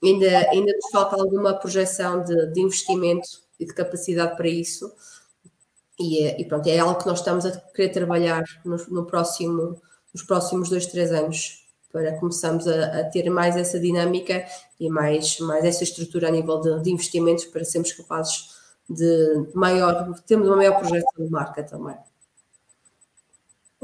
[0.00, 3.28] ainda, ainda nos falta alguma projeção de, de investimento
[3.58, 4.92] e de capacidade para isso.
[5.98, 9.82] E, é, e, pronto, é algo que nós estamos a querer trabalhar no, no próximo,
[10.14, 11.65] nos próximos dois, três anos
[11.96, 14.44] para começarmos a, a, ter mais essa dinâmica
[14.78, 18.54] e mais, mais essa estrutura a nível de, de investimentos para sermos capazes
[18.88, 21.96] de maior, termos uma maior projeção de marca também.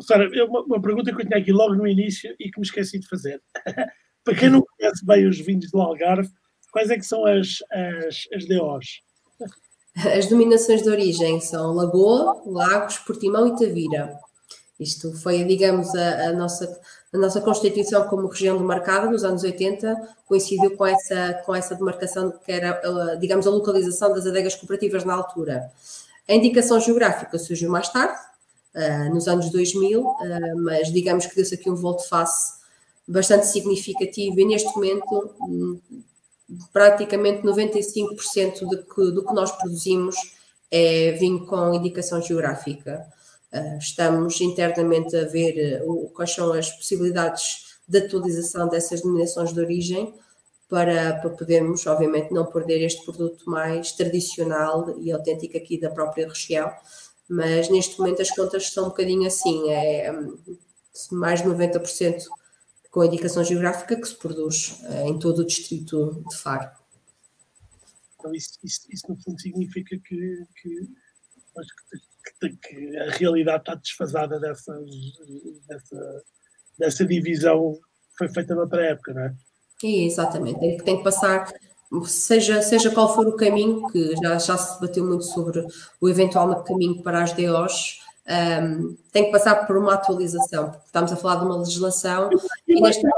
[0.02, 2.98] Sara, uma, uma pergunta que eu tinha aqui logo no início e que me esqueci
[2.98, 3.40] de fazer.
[4.22, 6.30] para quem não conhece bem os vinhos do Algarve,
[6.70, 9.00] quais é que são as, as, as DOs?
[9.96, 14.18] As dominações de origem são Lagoa, Lagos, Portimão e Tavira.
[14.78, 16.78] Isto foi, digamos, a, a nossa
[17.12, 22.32] a nossa Constituição como região demarcada nos anos 80 coincidiu com essa, com essa demarcação
[22.32, 25.70] que era, digamos, a localização das adegas cooperativas na altura.
[26.26, 28.18] A indicação geográfica surgiu mais tarde,
[28.74, 32.62] uh, nos anos 2000, uh, ah, mas digamos que deu-se aqui um volte-face
[33.06, 35.80] bastante significativo e neste momento um,
[36.72, 40.14] praticamente 95% do que, do que nós produzimos
[40.70, 43.06] é vinho com indicação geográfica.
[43.52, 49.60] Ah, estamos internamente a ver uh, quais são as possibilidades de atualização dessas denominações de
[49.60, 50.14] origem
[50.68, 56.26] para, para podermos, obviamente, não perder este produto mais tradicional e autêntico aqui da própria
[56.26, 56.72] região.
[57.28, 60.38] Mas neste momento as contas são um bocadinho assim, é hum,
[61.10, 62.24] mais de 90%
[62.90, 66.70] com a indicação geográfica que se produz uh, em todo o distrito de Faro.
[68.18, 70.88] Então, isso, isso, isso no fundo significa que, que,
[72.40, 74.84] que a realidade está desfasada dessas,
[75.68, 76.22] dessa,
[76.78, 79.34] dessa divisão que foi feita noutra época, não é?
[79.82, 81.52] Exatamente, tem, tem que passar,
[82.04, 85.66] seja, seja qual for o caminho, que já, já se debateu muito sobre
[86.00, 91.12] o eventual caminho para as DOs, um, tem que passar por uma atualização, porque estamos
[91.12, 92.30] a falar de uma legislação
[92.64, 93.08] que ainda está,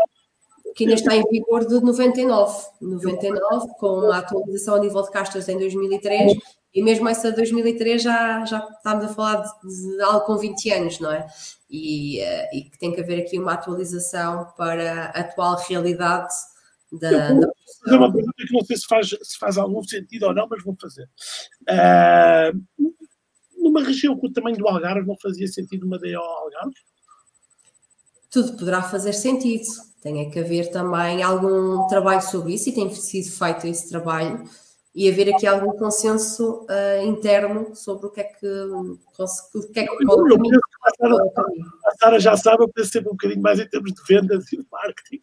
[0.74, 5.48] que ainda está em vigor de 99, 99, com uma atualização a nível de castas
[5.48, 6.32] em 2003
[6.74, 10.98] e mesmo essa 2003 já, já estamos a falar de, de algo com 20 anos,
[10.98, 11.26] não é?
[11.70, 16.34] E, uh, e, que tem que haver aqui uma atualização para a atual realidade
[16.92, 17.30] da.
[17.30, 17.52] Eu vou
[17.84, 20.64] fazer uma pergunta que não sei se faz, se faz algum sentido ou não, mas
[20.64, 21.08] vou fazer.
[21.70, 22.84] Uh,
[23.56, 26.74] numa região com o tamanho do Algarve, não fazia sentido uma DO Algarve?
[28.30, 29.64] Tudo poderá fazer sentido.
[30.04, 34.44] Tem que haver também algum trabalho sobre isso e tem sido feito esse trabalho
[34.94, 38.98] e haver aqui algum consenso uh, interno sobre o que é que, o
[39.72, 40.60] que, é que qual o caminho.
[41.86, 44.58] A Sara já sabe, eu penso sempre um bocadinho mais em termos de vendas e
[44.58, 45.20] de marketing.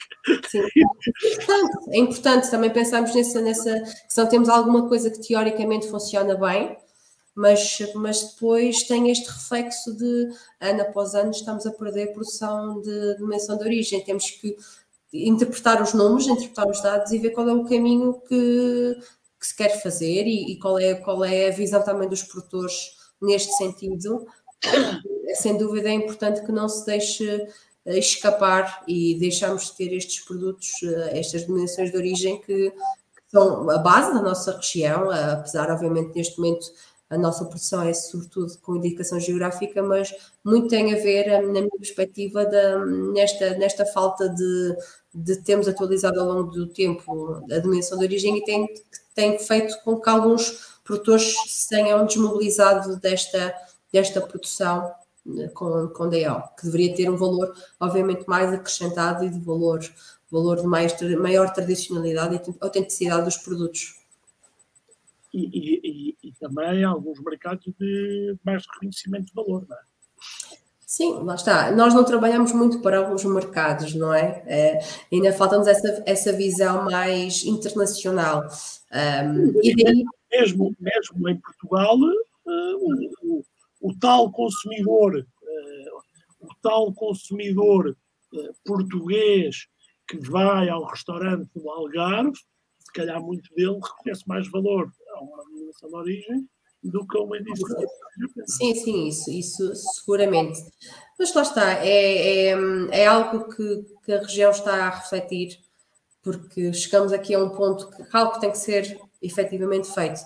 [0.49, 0.63] Sim.
[1.91, 6.75] É importante, também pensarmos nessa, nessa questão, temos alguma coisa que teoricamente funciona bem,
[7.35, 10.29] mas, mas depois tem este reflexo de
[10.59, 14.55] ano após ano estamos a perder a produção de dimensão de origem, temos que
[15.13, 18.97] interpretar os números, interpretar os dados e ver qual é o caminho que
[19.41, 22.91] que se quer fazer e, e, qual, é, qual é a visão também dos produtores
[23.19, 24.27] neste sentido.
[25.33, 27.27] Sem dúvida é importante que não se deixe
[27.85, 32.71] eh, escapar e deixamos de ter estes produtos, eh, estas denominações de origem que,
[33.31, 36.69] são a base da nossa região, apesar, obviamente, neste momento
[37.11, 40.11] a nossa produção é sobretudo com indicação geográfica, mas
[40.43, 44.75] muito tem a ver, eh, na minha perspectiva, da, nesta, nesta falta de,
[45.13, 48.65] de termos atualizado ao longo do tempo a dimensão de origem e tem,
[49.13, 53.53] tem feito com que alguns produtores se tenham desmobilizado desta,
[53.91, 54.89] desta produção
[55.37, 59.81] eh, com, com DO, que deveria ter um valor, obviamente, mais acrescentado e de valor
[60.31, 64.00] valor de mais, maior tradicionalidade e autenticidade dos produtos.
[65.33, 69.81] E, e, e, também alguns mercados de mais reconhecimento de valor, não é?
[70.91, 71.71] Sim, lá está.
[71.71, 74.43] Nós não trabalhamos muito para alguns mercados, não é?
[74.45, 74.79] é
[75.09, 78.45] ainda falta-nos essa, essa visão mais internacional.
[78.91, 80.03] Um, e daí...
[80.29, 83.41] mesmo, mesmo em Portugal, uh, o,
[83.79, 87.95] o, tal consumidor, uh, o tal consumidor
[88.33, 89.67] uh, português
[90.09, 92.37] que vai ao restaurante do Algarve,
[92.79, 94.91] se calhar muito dele reconhece mais valor
[95.21, 96.49] uma denominação de origem
[96.83, 97.79] do que uma edição.
[98.47, 100.59] Sim, sim, isso, isso seguramente.
[101.17, 102.55] Mas lá está, é, é,
[102.91, 105.59] é algo que, que, a região está a refletir,
[106.23, 110.19] porque chegamos aqui a um ponto que algo tem que ser efetivamente feito.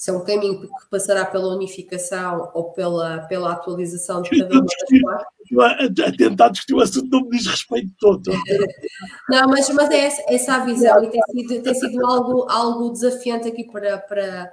[0.00, 4.64] Se é um caminho que passará pela unificação ou pela, pela atualização de cada uma
[4.64, 8.30] das partes a, tentar discutir o assunto não me diz respeito todo.
[9.28, 12.90] Não, mas, mas é essa, essa a visão e tem sido, tem sido algo, algo
[12.90, 14.50] desafiante aqui para, para,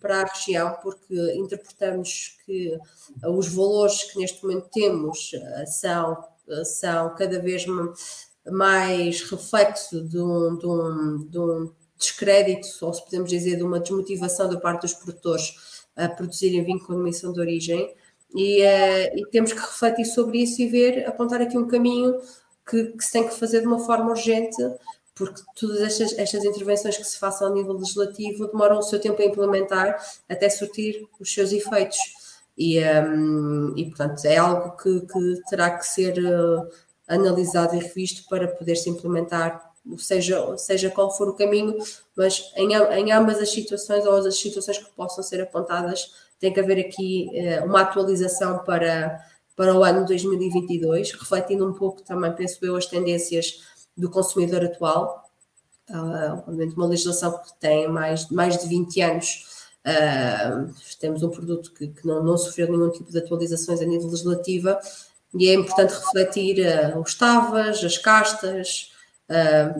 [0.00, 2.78] para a região, porque interpretamos que
[3.22, 7.66] os valores que neste momento temos eh, são, eh, são cada vez
[8.50, 13.80] mais reflexo de um, de um, de um descrédito, ou se podemos dizer, de uma
[13.80, 15.54] desmotivação da parte dos produtores
[15.96, 17.94] a produzirem vinho com emissão de origem
[18.34, 22.20] e, uh, e, temos que refletir sobre isso e ver, apontar aqui um caminho
[22.68, 24.56] que, que, se tem que fazer de uma forma urgente,
[25.14, 29.22] porque todas estas, estas intervenções que se façam a nível legislativo demoram o seu tempo
[29.22, 29.96] a implementar
[30.28, 31.98] até surtir os seus efeitos.
[32.58, 36.68] E, um, ehm, e portanto, é algo que, que terá que ser uh,
[37.08, 39.65] analisado e revisto para poder se implementar,
[39.98, 41.76] seja, seja qual for o caminho,
[42.16, 46.60] mas em, em ambas as situações ou as situações que possam ser apontadas tem que
[46.60, 49.24] haver aqui uh, uma atualização para,
[49.54, 53.62] para o ano 2022, refletindo um pouco também, penso eu, as tendências
[53.96, 55.24] do consumidor atual.
[55.88, 61.88] Uh, uma legislação que tem mais, mais de 20 anos, uh, temos um produto que,
[61.88, 64.78] que não, não, sofreu nenhum tipo de atualizações a nível legislativa,
[65.32, 68.92] e é importante refletir uh, os tavas, as castas,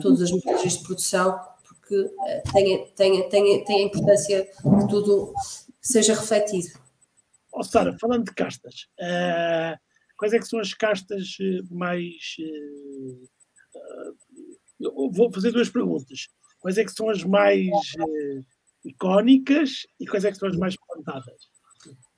[0.01, 2.09] todas as metodologias de produção, porque
[2.51, 5.33] tem, tem, tem, tem a importância que tudo
[5.81, 6.79] seja refletido.
[7.51, 9.77] Oh, Sara, falando de castas, uh,
[10.17, 12.35] quais é que são as castas eh, mais.
[14.79, 16.27] Uh, vou fazer duas perguntas.
[16.59, 18.45] Quais é que são as mais uh,
[18.85, 21.49] icónicas e quais é que são as mais plantadas?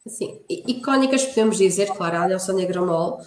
[0.08, 3.22] Sim, icónicas podemos dizer, claro, a Nelson Negramol,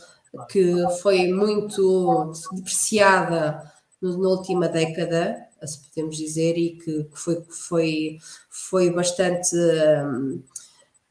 [0.51, 3.72] que foi muito depreciada
[4.03, 8.19] na última década, se podemos dizer, e que, que foi, foi,
[8.51, 10.37] foi bastante uh,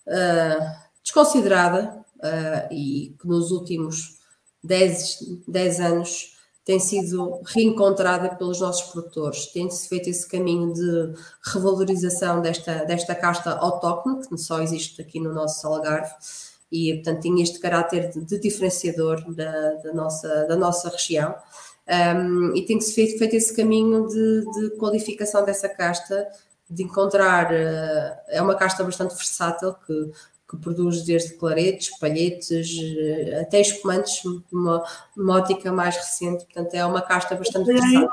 [0.07, 4.19] uh, desconsiderada uh, e que nos últimos
[4.63, 9.47] 10, 10 anos tem sido reencontrada pelos nossos produtores.
[9.47, 11.13] Tem-se feito esse caminho de
[11.43, 16.13] revalorização desta, desta casta autóctone, que só existe aqui no nosso Algarve,
[16.71, 21.35] e portanto tem este caráter de, de diferenciador da, da, nossa, da nossa região.
[21.91, 26.25] Um, e tem-se feito, feito esse caminho de, de, qualificação dessa casta,
[26.69, 27.51] de encontrar.
[27.51, 30.11] Uh, é uma casta bastante versátil que,
[30.49, 34.81] que produz desde claretes, palhetes, uh, até espumantes, uma,
[35.17, 36.45] uma ótica mais recente.
[36.45, 38.09] Portanto, é uma casta bastante já versátil.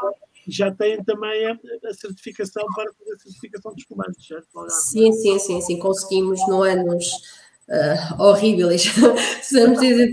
[0.49, 1.53] Já têm também a,
[1.89, 4.71] a, certificação para fazer a certificação de espumantes, certo?
[4.71, 5.79] Sim, sim, sim, sim.
[5.79, 7.13] Conseguimos no anos
[7.69, 8.87] uh, horríveis.
[9.43, 10.11] Estamos desde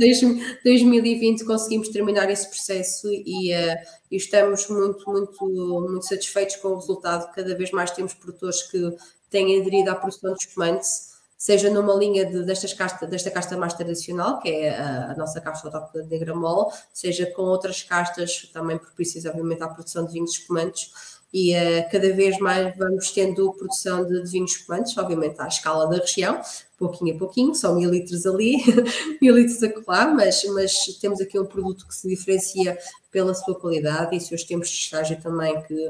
[0.64, 3.78] 2020 conseguimos terminar esse processo e, uh,
[4.12, 5.46] e, estamos muito, muito,
[5.90, 7.32] muito satisfeitos com o resultado.
[7.34, 8.96] Cada vez mais temos produtores que
[9.30, 13.74] têm aderido à produção de espumantes, seja numa linha de, destas casta, desta casta mais
[13.74, 18.78] tradicional, que é a, a nossa casta autóctone de Gramol, seja com outras castas também
[18.78, 24.06] propícias, obviamente, à produção de vinhos espumantes e uh, cada vez mais vamos tendo produção
[24.06, 26.40] de, de vinhos espumantes, obviamente à escala da região,
[26.78, 28.58] pouquinho a pouquinho, são mil litros ali,
[29.22, 32.78] mil litros a colar, mas, mas temos aqui um produto que se diferencia
[33.12, 35.90] pela sua qualidade e seus tempos de estágio também que,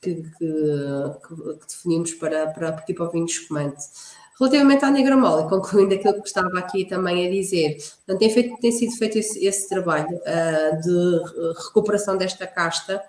[0.00, 3.84] que, que, que definimos para, para, para, para o vinho espumante.
[4.38, 8.56] Relativamente à negra mole, concluindo aquilo que estava aqui também a dizer, portanto, tem, feito,
[8.60, 13.02] tem sido feito esse, esse trabalho uh, de recuperação desta casta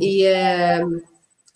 [0.00, 1.02] e uh,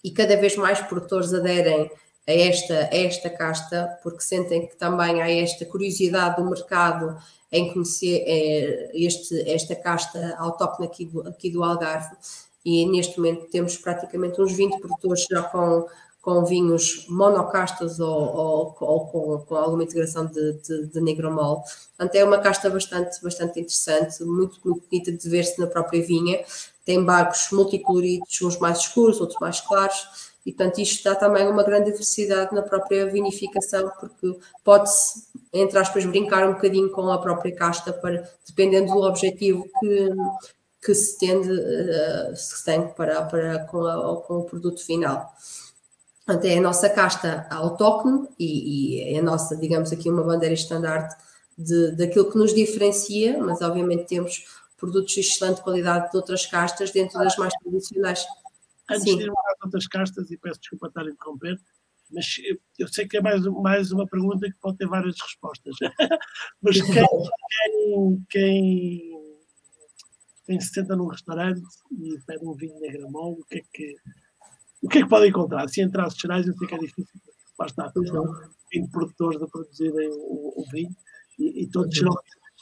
[0.05, 1.91] e cada vez mais produtores aderem
[2.27, 7.17] a esta, a esta casta, porque sentem que também há esta curiosidade do mercado
[7.53, 12.17] em conhecer é, este, esta casta autóctone aqui do, aqui do Algarve.
[12.65, 15.87] E neste momento temos praticamente uns 20 produtores já com,
[16.23, 21.63] com vinhos monocastas ou, ou, ou com, com, alguma integração de, de, de negromol.
[21.97, 26.43] Portanto, é uma casta bastante, bastante interessante, muito, muito bonita de ver-se na própria vinha.
[26.85, 31.63] Tem bagos multicoloridos, uns mais escuros, outros mais claros, e portanto isto dá também uma
[31.63, 37.55] grande diversidade na própria vinificação, porque pode-se, entre aspas, brincar um bocadinho com a própria
[37.55, 40.11] casta, para, dependendo do objetivo que,
[40.85, 45.33] que se tende, uh, se tem para, para, com, a, com o produto final.
[46.27, 50.55] Portanto, é a nossa casta autóctone e, e, é a nossa, digamos aqui, uma bandeira
[50.55, 51.17] estandarte
[51.57, 54.45] de, daquilo que nos diferencia, mas obviamente temos
[54.77, 58.27] produtos de excelente qualidade de outras castas dentro das mais tradicionais.
[58.91, 59.19] Antes Sim.
[59.19, 61.59] de ir às outras castas, e peço desculpa estar a interromper,
[62.11, 62.27] mas
[62.79, 65.75] eu, sei que é mais, mais uma pergunta que pode ter várias respostas.
[66.63, 69.37] mas quem, quem, quem,
[70.47, 71.63] quem, se senta num restaurante
[71.93, 73.97] e pede um vinho negramol, o que é que
[74.83, 75.67] o que é que podem encontrar?
[75.69, 77.21] Se entrar traços gerais, eu sei que é difícil,
[77.59, 77.91] lá está,
[78.71, 80.95] tem produtores a produzirem o, o vinho
[81.39, 81.99] e, e todos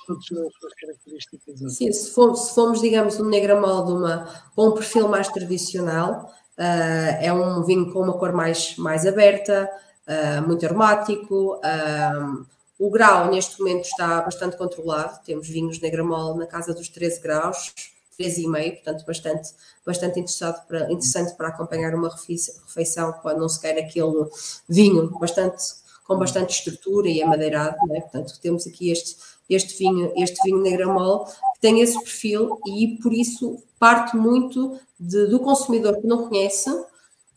[0.07, 1.75] todas as suas características.
[1.75, 6.33] Sim, se formos, se formos, digamos, um negramol de uma, com um perfil mais tradicional,
[6.59, 9.71] uh, é um vinho com uma cor mais, mais aberta,
[10.07, 11.57] uh, muito aromático.
[11.57, 12.47] Uh,
[12.79, 17.73] o grau neste momento está bastante controlado, temos vinhos negramol na casa dos 13 graus,
[18.19, 19.51] 3,5, portanto, bastante,
[19.87, 24.29] bastante interessado para, interessante para acompanhar uma refeição quando não se quer aquele
[24.69, 25.63] vinho bastante,
[26.05, 28.01] com bastante estrutura e amadeirado, né?
[28.01, 29.17] portanto, temos aqui este,
[29.49, 35.26] este vinho, este vinho Negramol, que tem esse perfil e por isso parte muito de,
[35.26, 36.70] do consumidor que não conhece,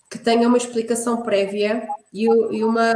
[0.10, 2.94] que tenha uma explicação prévia e, e uma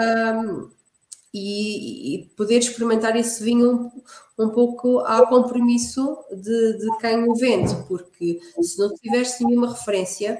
[1.33, 3.91] e, e, poder experimentar esse vinho
[4.37, 9.69] um, um pouco ao compromisso de, de, quem o vende, porque se não tiveres nenhuma
[9.69, 10.39] referência,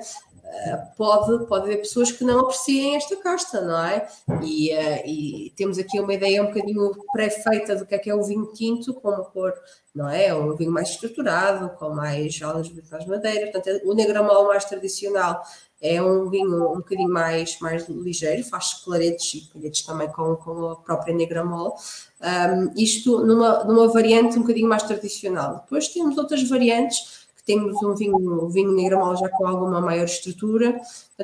[0.98, 4.08] pode, pode haver pessoas que não apreciem esta casta, não é?
[4.44, 8.16] E, uh, e temos aqui uma ideia um bocadinho pré-feita do que é que é
[8.16, 9.54] o vinho tinto, com uma cor,
[9.94, 10.34] não é?
[10.34, 15.44] Um vinho mais estruturado, com mais aulas de madeira, portanto, o negramol mais tradicional
[15.82, 20.72] é um vinho um bocadinho mais, mais ligeiro, faz claretes e palhetes também com, com
[20.72, 21.76] a própria Negramol.
[22.22, 25.62] Um, isto numa, numa variante um bocadinho mais tradicional.
[25.64, 30.80] Depois temos outras variantes, temos um vinho, um vinho Negramol já com alguma maior estrutura,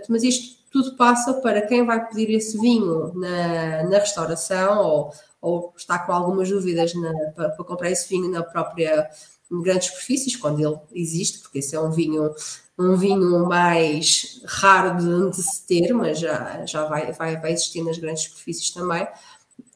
[0.10, 5.74] mas isto tudo passa para quem vai pedir esse vinho na, na restauração ou, ou
[5.78, 9.08] está com algumas dúvidas na, para, para comprar esse vinho na própria
[9.52, 12.34] grandes superfícies, quando ele existe, porque esse é um vinho
[12.78, 17.82] um vinho mais raro de, de se ter, mas já, já vai, vai, vai existir
[17.82, 19.08] nas grandes superfícies também,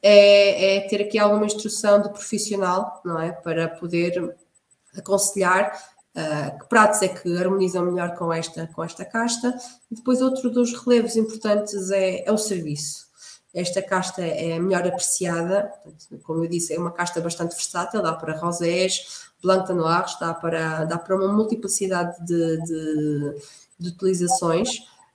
[0.02, 3.32] é, é, ter aqui alguma instrução de profissional, não é?
[3.32, 4.36] Para poder
[4.96, 5.72] aconselhar
[6.16, 9.56] uh, que pratos é que harmonizam melhor com esta, com esta casta.
[9.90, 13.08] E depois outro dos relevos importantes é, é o serviço.
[13.52, 15.72] Esta casta é melhor apreciada,
[16.22, 20.84] como eu disse, é uma casta bastante versátil, dá para rosés, Blanc Noir dá para,
[20.84, 23.34] dá para uma multiplicidade de, de,
[23.76, 24.68] de utilizações,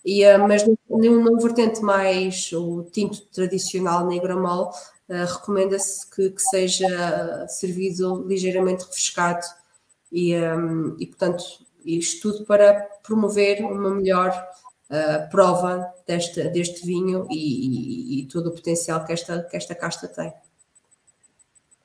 [0.03, 4.71] e, uh, mas num, vertente mais o tinto tradicional negramol,
[5.07, 9.45] uh, recomenda-se que, que, seja servido ligeiramente refrescado
[10.16, 11.43] e, um, e, portanto,
[11.84, 14.32] isto tudo para promover uma melhor
[14.89, 19.76] uh, prova deste, deste vinho e, e, e, todo o potencial que esta, que esta
[19.76, 20.34] casta tem.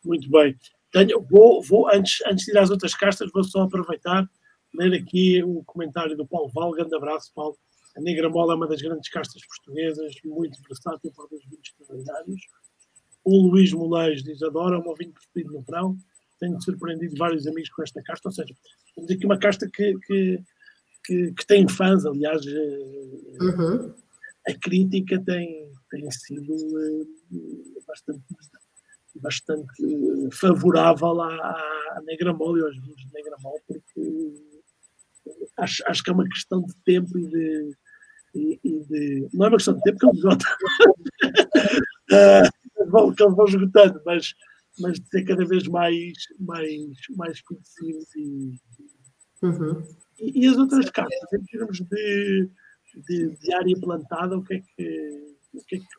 [0.05, 0.57] Muito bem.
[0.93, 4.31] Tenho, vou, vou antes, antes de ir às outras castas, vou só aproveitar,
[4.75, 6.71] ler aqui o comentário do Paulo Val.
[6.71, 7.59] Grande abraço, Paulo.
[7.97, 12.43] A Negra Mola é uma das grandes castas portuguesas, muito versátil para os vinhos extraordinários.
[13.25, 15.99] O Luís Moleis diz: Adora, é meu vinho preferido no verão.
[16.41, 18.29] Tenho surpreendido vários amigos com esta casta.
[18.29, 18.55] Ou seja,
[18.95, 20.43] temos aqui uma casta que, que,
[21.05, 22.05] que, que tem fãs.
[22.05, 23.95] Aliás, eh, uhum.
[24.49, 27.07] a crítica tem, tem sido eh,
[27.87, 28.23] bastante
[29.17, 29.67] bastante
[30.33, 34.33] favorável à, à Negramol e aos vinhos de Negramol, porque
[35.57, 37.77] acho, acho que é uma questão de tempo e de.
[38.33, 40.53] E, e de não é uma questão de tempo que eles esgotam,
[42.13, 44.35] uh, que eles vão esgotando, mas,
[44.81, 48.59] mas de ser cada vez mais, mais, mais conhecidos e,
[49.43, 49.83] uhum.
[50.19, 52.49] e, e, as outras cartas, em termos de,
[53.09, 55.31] de, de área plantada, o que é que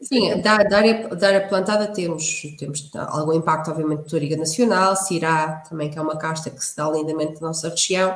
[0.02, 4.96] Sim, da, da, área, da área plantada temos, temos algum impacto, obviamente, de Toriga Nacional,
[4.96, 8.16] Cirá, também que é uma casta que se dá lindamente na nossa região.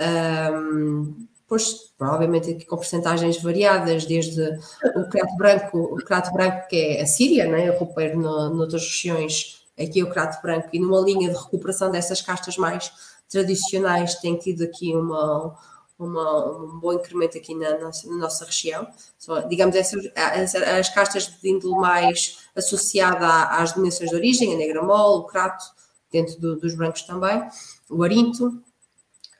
[0.00, 4.58] Um, depois, provavelmente aqui com porcentagens variadas, desde
[4.96, 7.70] o crato branco, o crato branco que é a Síria, né?
[7.70, 11.90] o roupeiro no, noutras regiões, aqui é o crato branco, e numa linha de recuperação
[11.90, 12.92] dessas castas mais
[13.28, 15.56] tradicionais tem tido aqui uma,
[15.98, 18.86] uma, um bom incremento aqui na nossa, na nossa região.
[19.18, 24.56] Só, digamos, essas, as, as castas de índole mais associada às dimensões de origem, a
[24.56, 25.64] negra-mole, o crato,
[26.10, 27.42] dentro do, dos brancos também,
[27.90, 28.62] o arinto.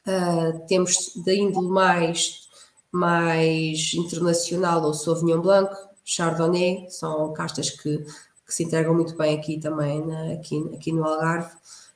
[0.06, 2.48] Uh, temos da índole mais,
[2.92, 5.74] mais internacional o Sauvignon Blanc,
[6.04, 8.04] Chardonnay, são castas que,
[8.54, 11.52] que se integram muito bem aqui também, na, aqui, aqui no Algarve.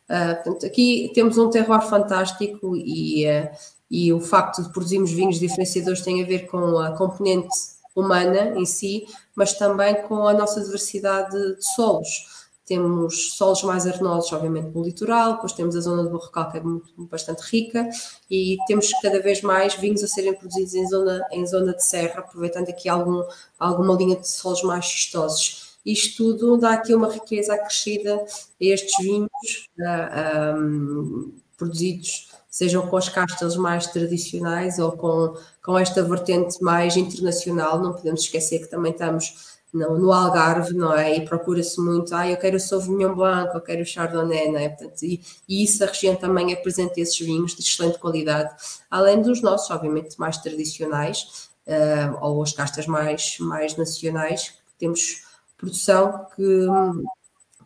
[0.09, 3.49] Uh, portanto, aqui temos um terroir fantástico e, uh,
[3.89, 7.55] e o facto de produzirmos vinhos diferenciadores tem a ver com a componente
[7.95, 9.07] humana em si,
[9.37, 12.49] mas também com a nossa diversidade de solos.
[12.65, 16.61] Temos solos mais arenosos, obviamente, no litoral, depois temos a zona do Barrocal, que é
[16.61, 17.89] muito, bastante rica,
[18.31, 22.21] e temos cada vez mais vinhos a serem produzidos em zona, em zona de serra,
[22.21, 23.23] aproveitando aqui algum,
[23.59, 25.68] alguma linha de solos mais xistosos.
[25.85, 28.27] Isto tudo dá aqui uma riqueza acrescida a
[28.61, 36.03] estes vinhos uh, um, produzidos sejam com as castas mais tradicionais ou com, com esta
[36.03, 37.81] vertente mais internacional.
[37.81, 41.17] Não podemos esquecer que também estamos no, no Algarve, não é?
[41.17, 44.69] E procura-se muito, ah, eu quero o Sauvignon Blanc, eu quero o Chardonnay, não é?
[44.71, 48.51] Portanto, e, e isso a região também apresenta esses vinhos de excelente qualidade,
[48.91, 55.28] além dos nossos, obviamente, mais tradicionais, uh, ou as castas mais, mais nacionais, temos
[55.59, 56.67] produção que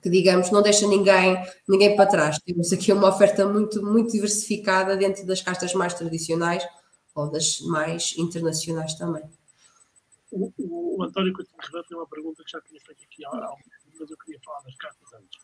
[0.03, 1.37] que digamos não deixa ninguém,
[1.69, 2.37] ninguém para trás.
[2.41, 6.67] Temos aqui uma oferta muito, muito diversificada dentro das castas mais tradicionais
[7.15, 9.23] ou das mais internacionais também.
[10.33, 13.29] O, o, o António Coutinho Ribeiro tem uma pergunta que já tinha feito aqui há
[13.29, 13.63] algum
[14.01, 15.39] mas eu queria falar das castas antes.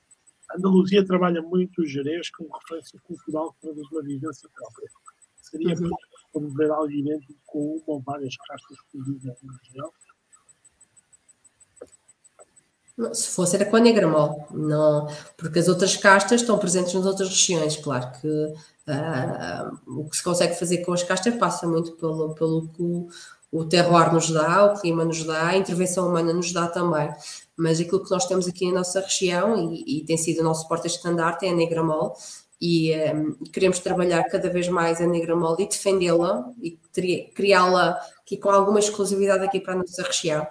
[0.51, 4.91] A Andaluzia trabalha muito o Jerez como referência cultural que traduz uma vivência própria.
[5.37, 5.91] Seria uhum.
[6.33, 9.93] promover algo idêntico com uma ou várias castas que vivem na região?
[13.13, 17.07] Se fosse era com a negra mole, não, porque as outras castas estão presentes nas
[17.07, 21.93] outras regiões, claro que uh, o que se consegue fazer com as castas passa muito
[21.93, 23.09] pelo, pelo que o,
[23.53, 27.09] o terroir nos dá, o clima nos dá, a intervenção humana nos dá também.
[27.57, 30.67] Mas aquilo que nós temos aqui na nossa região, e, e tem sido o nosso
[30.67, 32.13] porta-estandarte, é a negra mole,
[32.61, 36.77] e um, ah, queremos trabalhar cada vez mais a negra mole e defendê-la e
[37.33, 40.45] criá-la aqui com alguma exclusividade aqui para a nossa região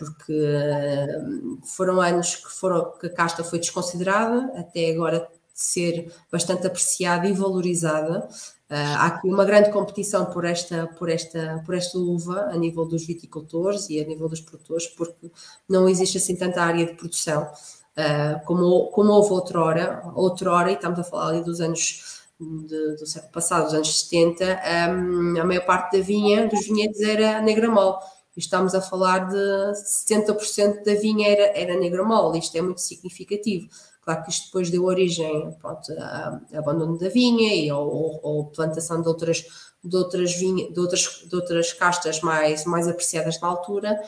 [0.00, 1.20] porque eh,
[1.62, 7.34] foram anos que, foram, que a casta foi desconsiderada, até agora ser bastante apreciada e
[7.34, 8.26] valorizada.
[8.70, 12.86] Uh, há aqui uma grande competição por esta, por, esta, por esta uva a nível
[12.86, 15.30] dos viticultores e a nível dos produtores, porque
[15.68, 20.98] não existe assim tanta área de produção uh, como, como houve outrora, outrora, e estamos
[20.98, 25.66] a falar ali dos anos de, do século passado, dos anos 70, um, a maior
[25.66, 27.98] parte da vinha, dos vinhedos era negra mole
[28.36, 29.72] estamos a falar de
[30.06, 33.68] 70% da vinha era, era negra mole, isto é muito significativo.
[34.02, 39.02] Claro que isto depois deu origem pronto, a, a abandono da vinha e ou, plantação
[39.02, 39.44] de outras,
[39.84, 44.00] de outras, vinha, de outras, de outras castas mais, mais apreciadas na altura.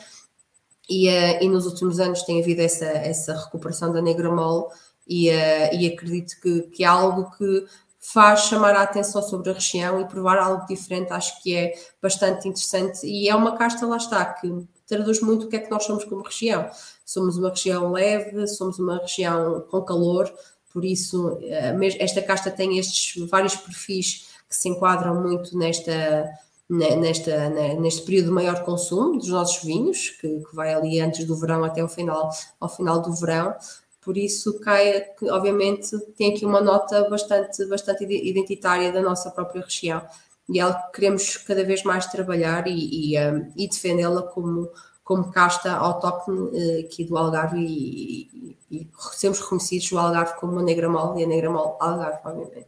[0.89, 4.65] E, uh, e nos últimos anos tem havido essa, essa recuperação da negra mole
[5.07, 7.65] e, uh, e acredito que, que é algo que
[8.03, 12.49] faz chamar a atenção sobre a região e provar algo diferente, acho que é bastante
[12.49, 15.85] interessante e é uma casta, lá está, que traduz muito o que é que nós
[15.85, 16.69] somos como região.
[17.05, 20.31] Somos uma região leve, somos uma região com calor,
[20.71, 26.29] por isso eh, esta casta tem estes vários perfis que se enquadram muito nesta,
[26.69, 27.49] nesta,
[27.79, 31.63] neste período de maior consumo dos nossos vinhos, que, que vai ali antes do verão
[31.63, 32.29] até o final,
[32.59, 33.55] ao final do verão,
[34.03, 40.05] por isso cai, obviamente, tem aqui uma nota bastante, bastante identitária da nossa própria região
[40.49, 44.69] e é algo que queremos cada vez mais trabalhar e, e, um, e defendê-la como,
[45.03, 50.53] como casta autóctone uh, aqui do Algarve e, e, e sermos reconhecidos o Algarve como
[50.53, 52.67] uma negra mole e a negra mole Algarve, obviamente.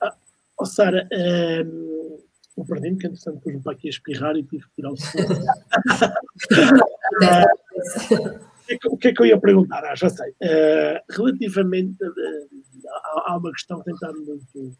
[0.00, 0.14] Ah,
[0.58, 2.18] oh, Sara, um,
[2.56, 5.18] eu perdi-me que entretanto pus-me para aqui a espirrar e tive que tirar o som.
[8.86, 9.84] o que é que eu ia perguntar?
[9.84, 10.30] Ah, já sei.
[10.30, 12.48] Uh, relativamente, uh,
[12.88, 14.76] há, há, uma questão que tem estado muito,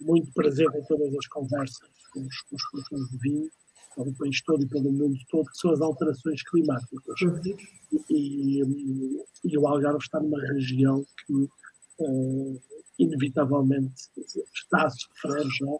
[0.00, 3.50] muito presente em todas as conversas com os, com os produtores de vinho,
[3.94, 7.20] pelo país todo e pelo mundo todo, que são as alterações climáticas.
[7.22, 7.40] Uhum.
[8.08, 11.48] E, e, e, o Algarve está numa região que,
[12.00, 12.60] uh,
[12.98, 14.10] inevitavelmente,
[14.54, 15.76] está a sofrer já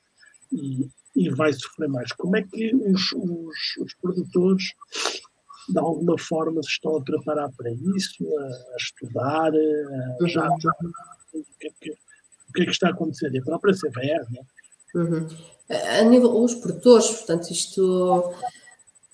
[0.53, 2.13] e, e vai sofrer mais.
[2.13, 4.65] Como é que os, os, os produtores
[5.73, 10.91] de alguma forma se estão a preparar para isso, a, a estudar, a, já, uhum.
[11.35, 13.33] o, que é que, o que é que está a acontecer?
[13.33, 14.41] E a própria CVR, né?
[14.95, 15.29] Uhum.
[15.99, 18.35] A nível, os produtores, portanto, isto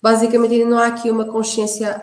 [0.02, 2.02] basicamente ainda não há aqui uma consciência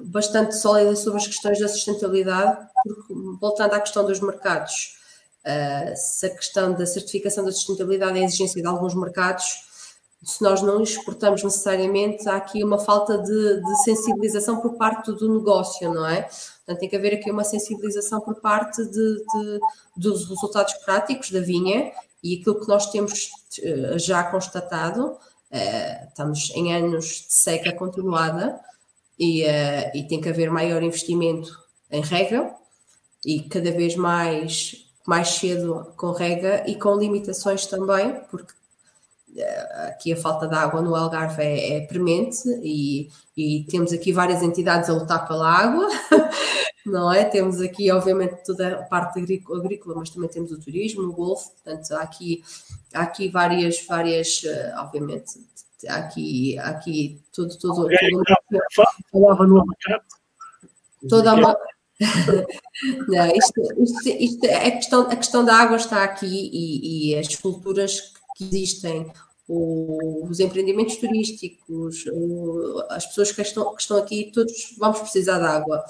[0.00, 4.96] bastante sólida sobre as questões da sustentabilidade, porque, voltando à questão dos mercados,
[5.44, 9.67] uh, se a questão da certificação da sustentabilidade é exigência de alguns mercados,
[10.22, 15.38] se nós não exportamos necessariamente, há aqui uma falta de, de, sensibilização por parte do
[15.38, 16.22] negócio, não é?
[16.22, 19.60] Portanto, tem que haver aqui uma sensibilização por parte de, de,
[19.96, 21.92] dos resultados práticos da vinha
[22.22, 28.60] e aquilo que nós temos uh, já constatado, uh, estamos em anos de seca continuada
[29.16, 31.56] e, uh, e tem que haver maior investimento
[31.90, 32.52] em rega
[33.24, 38.52] e cada vez mais mais cedo com rega e com limitações também, porque
[39.88, 44.42] aqui a falta de água no Algarve é, é premente e, e, temos aqui várias
[44.42, 45.88] entidades a lutar pela água,
[46.84, 47.24] não é?
[47.24, 51.92] Temos aqui, obviamente, toda a parte agrícola, mas também temos o turismo, o golfo, portanto,
[51.92, 52.42] há aqui,
[52.94, 55.32] há aqui várias, várias, eh, obviamente,
[55.88, 57.88] há aqui, há aqui tudo, tudo,
[59.12, 60.06] falava no abacate.
[61.08, 61.56] Toda uma,
[63.08, 67.34] não, isto, isto, isto, a, questão, a questão da água está aqui e, e as
[67.36, 69.10] culturas que existem,
[69.48, 72.04] os empreendimentos turísticos,
[72.90, 75.82] as pessoas que estão, que estão aqui, todos vamos precisar de água.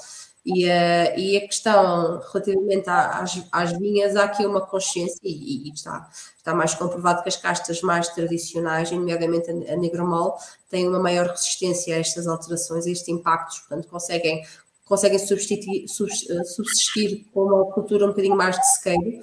[0.46, 5.72] E a, e a questão relativamente às, às vinhas, há aqui uma consciência, e, e,
[5.72, 10.38] está, está mais comprovado que as castas mais tradicionais, nomeadamente a, a Negromol,
[10.70, 14.42] têm uma maior resistência a estas alterações, a estes impactos, portanto, conseguem,
[14.86, 19.20] conseguem subsistir, subsistir com uma cultura um bocadinho mais de sequeiro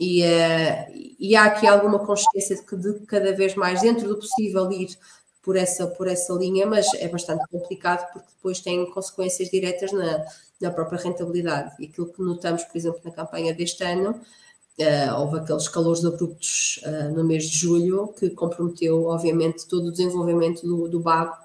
[0.00, 4.16] e, uh, e há aqui alguma consciência de que de cada vez mais, dentro do
[4.16, 4.96] possível, ir
[5.42, 10.24] por essa, por essa linha, mas é bastante complicado porque depois tem consequências diretas na,
[10.58, 11.74] na própria rentabilidade.
[11.78, 16.80] E aquilo que notamos, por exemplo, na campanha deste ano, uh, houve aqueles calores abruptos
[16.86, 21.36] uh, no mês de julho que comprometeu, obviamente, todo o desenvolvimento do, do bago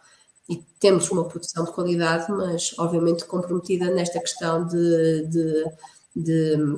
[0.48, 5.66] e temos uma produção de qualidade, mas obviamente comprometida nesta questão de, de,
[6.16, 6.78] de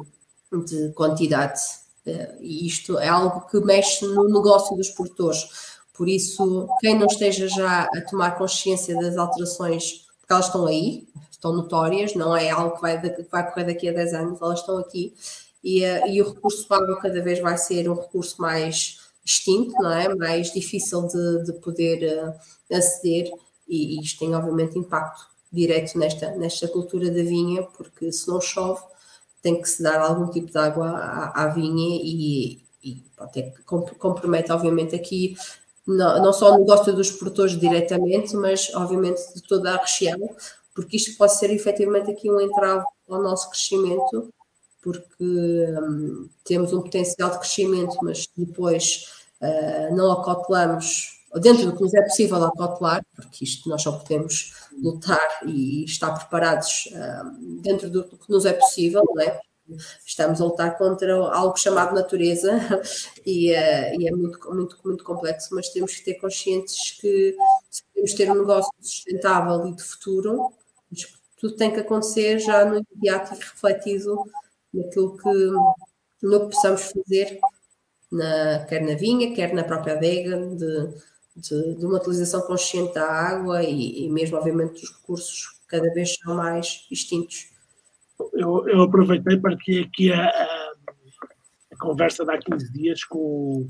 [0.52, 1.60] de quantidade.
[2.06, 5.78] Eh, e isto é algo que mexe no negócio dos produtores.
[5.93, 11.08] Por isso, quem não esteja já a tomar consciência das alterações, porque elas estão aí,
[11.32, 14.60] estão notórias, não é algo que vai, que vai correr daqui a 10 anos, elas
[14.60, 15.14] estão aqui,
[15.64, 19.91] e, eh, e o recurso água cada vez vai ser um recurso mais extinto, não
[19.91, 20.14] é?
[20.16, 23.30] Mais difícil de, de poder uh, aceder,
[23.68, 28.39] e, e isto tem obviamente impacto direto nesta, nesta cultura da vinha, porque se não
[28.39, 28.82] chove,
[29.41, 34.51] tem que se dar algum tipo de água à, à vinha e, e até compromete,
[34.51, 35.35] obviamente, aqui
[35.88, 40.19] não, não só o negócio dos produtores diretamente, mas, obviamente, de toda a região,
[40.75, 44.33] porque isto pode ser efetivamente aqui um entrave ao nosso crescimento,
[44.81, 49.05] porque hum, temos um potencial de crescimento, mas depois
[49.41, 54.53] uh, não acautelamos dentro do que nos é possível acautelar, porque isto nós só podemos
[54.82, 59.39] lutar e estar preparados uh, dentro do que nos é possível, não é?
[60.05, 62.53] Estamos a lutar contra algo chamado natureza
[63.25, 67.36] e, uh, e, é muito, muito, muito complexo, mas temos que ter conscientes que
[67.69, 70.53] se queremos ter um negócio sustentável e de futuro,
[71.38, 74.23] tudo tem que acontecer já no imediato e refletido
[74.73, 77.39] naquilo que, no que possamos fazer,
[78.11, 80.93] na, quer na vinha, quer na própria adega, de,
[81.38, 86.15] de, de uma utilização consciente da água e, e, mesmo, obviamente, dos recursos cada vez
[86.15, 87.49] são mais extintos.
[88.33, 90.73] Eu, eu aproveitei para que aqui a, a,
[91.71, 93.67] a, conversa de há 15 dias com,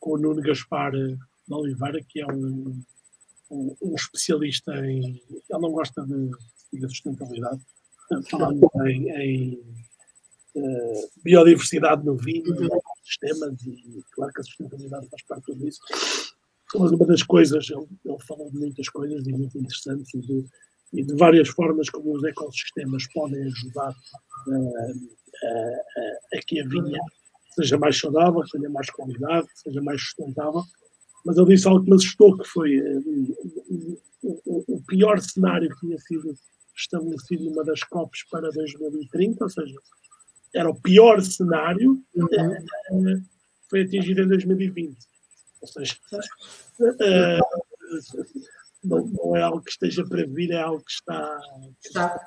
[0.00, 1.16] com o Nuno Gaspar de
[1.48, 2.82] Oliveira, que é um,
[3.50, 5.22] um, um especialista em.
[5.30, 6.30] Ele não gosta de,
[6.72, 7.60] de sustentabilidade,
[8.28, 9.62] falando em, em
[10.56, 12.80] uh, biodiversidade no vinho, uhum.
[13.04, 15.80] sistemas, e claro que a sustentabilidade faz parte de tudo isso
[16.74, 20.44] uma das coisas, ele, ele falou de muitas coisas e muito interessantes e de,
[20.92, 27.00] e de várias formas como os ecossistemas podem ajudar uh, uh, a que a vinha
[27.54, 30.62] seja mais saudável, tenha mais qualidade, seja mais sustentável.
[31.24, 35.80] Mas ele disse algo que me assustou, que foi uh, o, o, pior cenário que
[35.80, 36.34] tinha sido
[36.76, 39.74] estabelecido numa das COPs para 2030, ou seja,
[40.54, 43.22] era o pior cenário, uhum.
[43.70, 44.96] foi atingido em 2020.
[45.64, 45.96] Ou seja,
[46.78, 47.40] uh,
[48.84, 51.40] não, não, é algo que esteja para vir, é algo que está,
[51.80, 52.18] que está,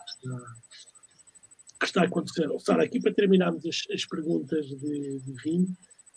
[1.79, 2.49] que está a acontecer.
[2.59, 5.67] Sara, aqui para terminarmos as, as perguntas de, de vinho,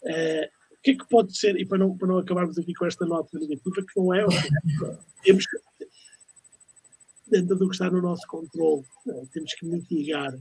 [0.05, 2.87] uh, o que é que pode ser, e para não, para não acabarmos aqui com
[2.87, 4.25] esta nota negativa, que não é,
[5.23, 5.59] temos que,
[7.29, 10.33] dentro do que está no nosso controle, uh, temos que mitigar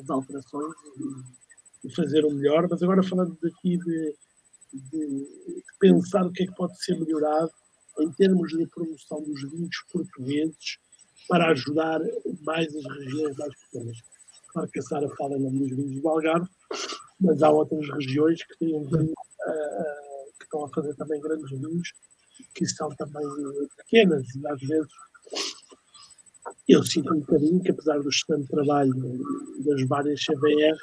[0.00, 4.16] as alterações e, e, fazer o melhor, mas agora falando daqui de
[4.72, 7.50] de, pensar o que é que pode ser melhorado
[8.00, 10.78] em termos de promoção dos vinhos portugueses
[11.28, 12.00] para ajudar
[12.42, 13.96] mais as regiões mais pequenas.
[14.48, 16.48] Claro que a Sara fala em nome dos vinhos do Algarve,
[17.20, 18.88] mas há outras regiões que têm uh,
[20.38, 21.92] que estão a fazer também grandes vinhos,
[22.54, 23.24] que são também
[23.76, 24.92] pequenas e às vezes
[26.68, 28.92] eu sinto um bocadinho que apesar do excelente trabalho
[29.64, 30.80] das várias CBRs,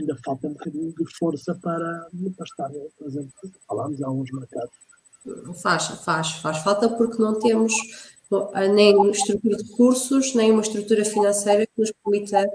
[0.00, 2.70] ainda falta um bocadinho de força para, para estar,
[3.06, 3.32] exemplo,
[3.66, 4.74] falámos há alguns mercados.
[5.62, 7.74] Faz, faz, faz falta porque não temos
[8.72, 12.46] nem uma estrutura de recursos, nem uma estrutura financeira que nos permita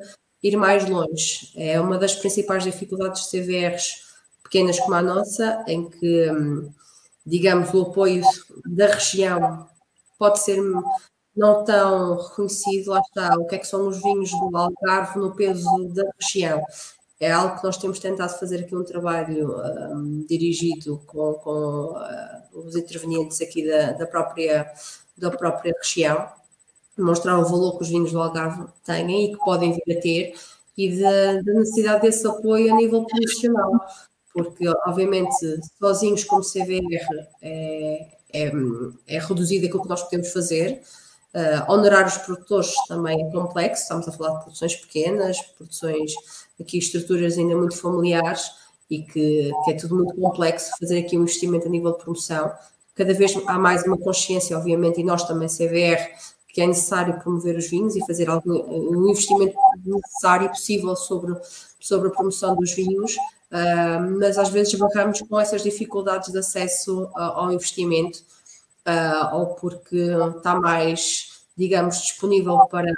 [0.41, 1.51] ir mais longe.
[1.55, 4.05] É uma das principais dificuldades de CVRs
[4.43, 6.72] pequenas como a nossa, em que, hum,
[7.26, 8.23] digamos, o apoio
[8.65, 9.67] da região
[10.17, 10.61] pode ser
[11.35, 15.35] não tão reconhecido, lá está, o que é que são os vinhos do Algarve no
[15.35, 16.61] peso da região.
[17.19, 19.55] É algo que nós temos tentado fazer aqui um trabalho
[19.93, 24.69] um, dirigido com, com uh, os intervenientes aqui da, da, própria,
[25.17, 26.27] da própria região,
[26.97, 30.33] mostrar o valor que os vinhos do Algarve têm e que podem vir a ter
[30.77, 33.71] e da, da necessidade desse apoio a nível profissional,
[34.33, 38.51] porque obviamente sozinhos como CVR é, é,
[39.07, 40.81] é reduzido aquilo que nós podemos fazer,
[41.35, 46.13] Uh, honorar os produtores também é complexo, estamos a falar de produções pequenas, produções
[46.60, 48.52] aqui, estruturas ainda muito familiares
[48.90, 52.52] e que, que, é tudo muito complexo fazer aqui um investimento a nível de promoção.
[52.94, 56.07] Cada vez há mais uma consciência, obviamente, e nós também, CVR,
[56.56, 61.36] que é necessário promover os vinhos e fazer algum, um investimento necessário e possível sobre,
[61.80, 67.10] sobre a promoção dos vinhos, uh, mas às vezes barramos com essas dificuldades de acesso
[67.14, 68.23] ao investimento
[68.88, 69.98] uh, ou porque
[70.38, 72.94] está mais, digamos, disponível para,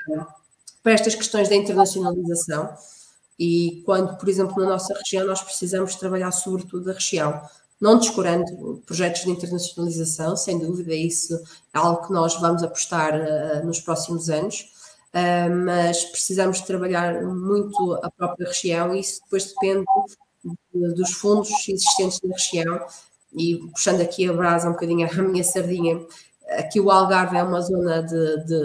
[0.83, 2.69] para estas questões da internacionalização.
[3.39, 7.41] E quando, por exemplo, na nossa região, nós precisamos trabalhar sobretudo da região,
[7.79, 11.35] não descurando projetos de internacionalização, sem dúvida, isso
[11.73, 14.71] é algo que nós vamos apostar uh, nos próximos anos,
[15.13, 19.85] uh, mas precisamos trabalhar muito a própria região e isso depois depende
[20.73, 22.85] de, dos fundos existentes na região.
[23.33, 26.03] E puxando aqui a brasa um bocadinho a minha sardinha,
[26.57, 28.63] aqui o Algarve é uma zona de, de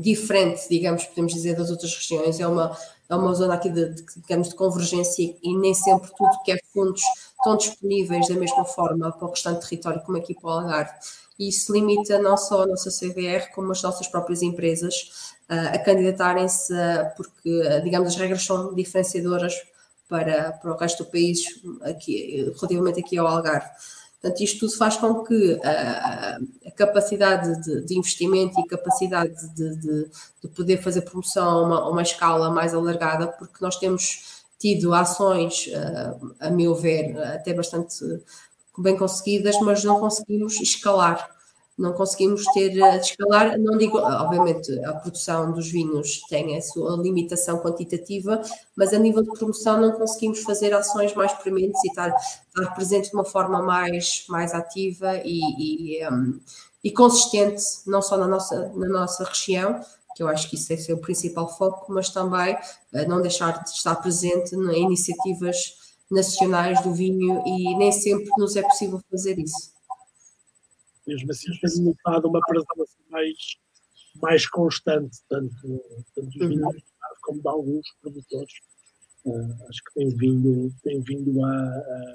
[0.00, 2.76] diferente, digamos, podemos dizer, das outras regiões, é uma,
[3.08, 6.58] é uma zona aqui de, de, digamos, de convergência e nem sempre tudo que é
[6.72, 7.02] fundos
[7.36, 10.92] estão disponíveis da mesma forma para o restante território como aqui para o Algarve.
[11.38, 15.78] E isso limita não só a nossa CVR, como as nossas próprias empresas uh, a
[15.78, 19.54] candidatarem-se, uh, porque, uh, digamos, as regras são diferenciadoras
[20.08, 21.44] para, para o resto do país,
[21.82, 23.68] aqui, relativamente aqui ao Algarve.
[24.20, 29.76] Portanto, isto tudo faz com que a, a capacidade de, de, investimento e capacidade de,
[29.76, 30.10] de,
[30.42, 34.92] de, poder fazer promoção a uma, a uma escala mais alargada, porque nós temos tido
[34.92, 35.70] ações,
[36.40, 37.96] a meu ver, até bastante
[38.76, 41.37] bem conseguidas, mas não conseguimos escalar
[41.78, 46.60] não conseguimos ter a eh, escalar, não digo, obviamente a produção dos vinhos tem a
[46.60, 48.42] sua limitação quantitativa,
[48.76, 52.12] mas a nível de promoção não conseguimos fazer ações mais prementes e estar,
[52.48, 56.40] estar presente de uma forma mais, mais ativa e, e, um,
[56.82, 59.80] e consistente, não só na nossa, na nossa região,
[60.16, 63.62] que eu acho que isso deve ser o principal foco, mas também uh, não deixar
[63.62, 65.76] de estar presente em iniciativas
[66.10, 69.77] nacionais do vinho e nem sempre nos é possível fazer isso
[71.08, 73.36] mesmo assim tem notado uma presença mais,
[74.20, 75.82] mais constante, tanto,
[76.14, 76.76] tanto dos vinhos
[77.22, 78.52] como de alguns produtores.
[79.24, 82.14] Uh, acho que tem vindo, tem vindo a, a,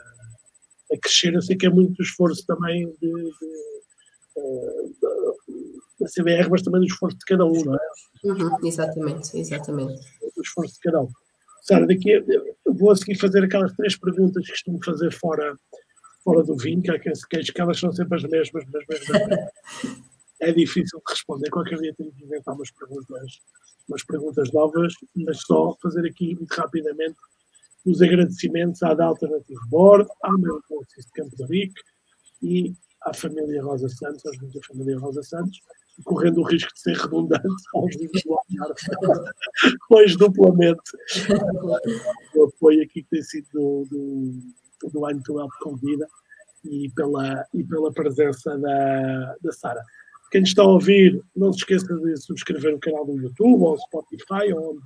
[0.94, 1.34] a, crescer.
[1.34, 3.46] Eu sei que é muito esforço também de, de,
[4.38, 4.96] uh,
[6.00, 7.80] da CBR, mas também do esforço de cada um, não é?
[8.24, 10.02] Uhum, exatamente, exatamente.
[10.36, 11.10] Do esforço de cada um.
[11.62, 15.58] Sara, daqui eu vou a seguir fazer aquelas três perguntas que costumo fazer fora,
[16.24, 19.38] fora do vinho, que que elas são sempre as mesmas, mas mesmo
[20.40, 21.50] é difícil de responder.
[21.50, 23.42] Qualquer dia tenho que inventar umas perguntas,
[23.88, 27.16] umas perguntas novas, mas só fazer aqui muito rapidamente
[27.86, 31.76] os agradecimentos à da Alternative Board, à meu Conselho de Campo de Rico
[32.42, 35.60] e à família Rosa Santos, aos da família Rosa Santos,
[36.06, 37.44] correndo o risco de ser redundante
[37.76, 40.82] aos vinhos do Algarve, pois duplamente
[42.36, 46.08] o apoio aqui que tem sido do, do do Wine to Help Convida
[46.64, 49.84] e pela, e pela presença da, da Sara.
[50.32, 54.52] Quem está a ouvir, não se esqueça de subscrever o canal do YouTube ou Spotify,
[54.54, 54.82] onde,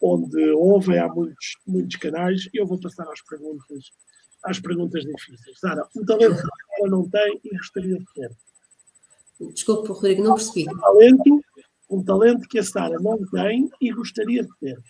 [0.00, 2.48] onde ouvem, há muitos, muitos canais.
[2.52, 3.92] E eu vou passar às perguntas,
[4.42, 5.60] às perguntas difíceis.
[5.60, 8.30] Sara, um talento que a Sara não tem e gostaria de ter.
[9.52, 10.68] Desculpe, Rodrigo, não percebi.
[10.68, 11.44] Um talento,
[11.90, 14.82] um talento que a Sara não tem e gostaria de ter.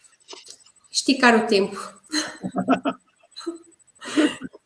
[0.90, 1.76] Esticar o tempo.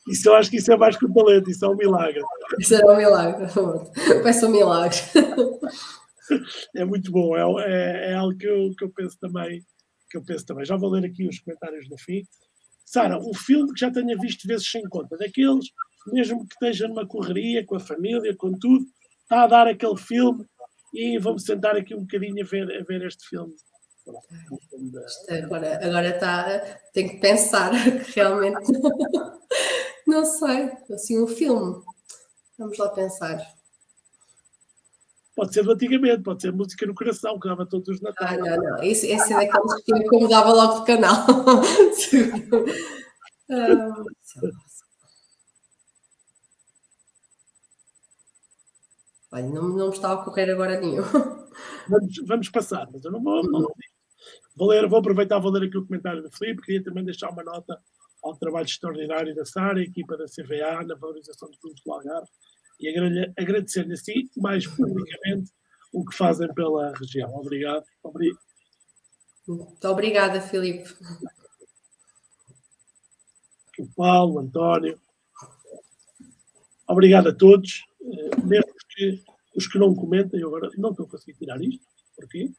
[0.09, 2.23] Isso eu acho que isso é mais que um talento, isso é um milagre.
[2.61, 3.47] Isso é um milagre,
[4.23, 4.99] peço um milagre.
[6.75, 9.65] É muito bom, é, é, é algo que eu, que eu penso também
[10.11, 10.65] que eu penso também.
[10.65, 12.23] Já vou ler aqui os comentários no fim.
[12.85, 15.67] Sara, um filme que já tenha visto vezes sem conta, daqueles,
[16.13, 18.87] mesmo que esteja numa correria, com a família, com tudo,
[19.23, 20.45] está a dar aquele filme
[20.95, 23.53] e vamos sentar aqui um bocadinho a ver, a ver este filme.
[25.29, 26.61] Agora, agora está,
[26.93, 27.73] tenho que pensar
[28.15, 28.61] realmente
[30.07, 31.83] não sei, assim um filme.
[32.57, 33.45] Vamos lá pensar.
[35.35, 38.39] Pode ser do antigamente, pode ser música no coração, que dava todos os natais.
[38.39, 38.83] Ah, não, não.
[38.83, 41.27] Esse, esse é daqueles que eu mudava logo de canal.
[43.51, 44.05] ah,
[49.33, 51.03] Olha, não, não me está a ocorrer agora nenhum.
[51.89, 53.69] Vamos, vamos passar, mas eu não vou, não,
[54.55, 57.43] vou ler, vou aproveitar, vou ler aqui o comentário do Filipe, queria também deixar uma
[57.43, 57.81] nota
[58.23, 62.29] ao trabalho extraordinário da Sara, a equipa da CVA, na valorização dos produtos do Algarve,
[62.81, 62.89] e
[63.39, 65.51] agradecer-lhe assim, mais publicamente,
[65.93, 67.35] o que fazem pela região.
[67.35, 67.85] Obrigado.
[68.03, 68.39] Obrigado.
[69.47, 70.93] Muito obrigada, Filipe.
[73.79, 75.01] O Paulo, o António.
[76.89, 77.85] Obrigado a todos.
[78.01, 79.23] Eh, mesmo que
[79.55, 81.85] os que não comentem, eu agora não estou a conseguir tirar isto.
[82.15, 82.51] Porquê?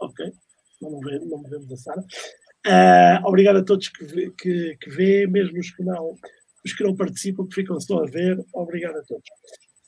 [0.00, 0.32] Ok.
[0.80, 2.04] Não, vê, não me vemos a Sara.
[2.66, 6.16] Uh, obrigado a todos que, que, que vê, mesmo os que não
[6.64, 9.22] os que não participam, que ficam só a ver, obrigado a todos.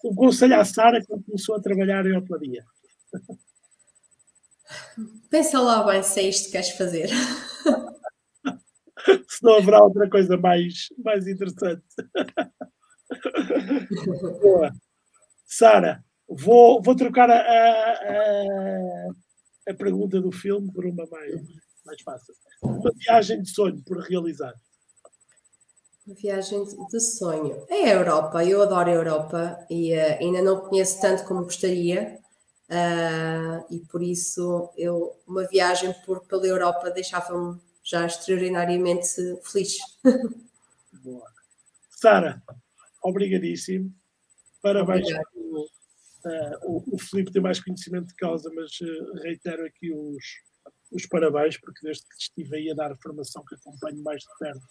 [0.05, 2.65] O conselho à Sara quando começou a trabalhar em hotelaria.
[5.29, 7.09] Pensa lá bem se é isto que queres fazer.
[9.29, 11.83] se não haverá outra coisa mais, mais interessante.
[14.41, 14.73] Boa.
[15.45, 19.09] Sara, vou, vou trocar a, a, a,
[19.75, 21.41] pergunta do filme por uma mais,
[21.85, 22.35] mais fácil.
[22.63, 24.55] Uma viagem de sonho por realizar.
[26.07, 27.67] Uma viagem de sonho.
[27.69, 32.19] É a Europa, eu adoro a Europa e uh, ainda não conheço tanto como gostaria.
[32.71, 39.79] Uh, e por isso eu uma viagem por, pela Europa deixava-me já extraordinariamente feliz.
[41.03, 41.27] Boa.
[41.91, 42.43] Sara,
[43.03, 43.93] obrigadíssimo.
[44.61, 45.09] Parabéns.
[46.29, 50.25] Uh, o, o Filipe tem mais conhecimento de causa, mas uh, reitero aqui os,
[50.93, 54.67] os parabéns, porque desde que estive aí a dar formação que acompanho mais de perto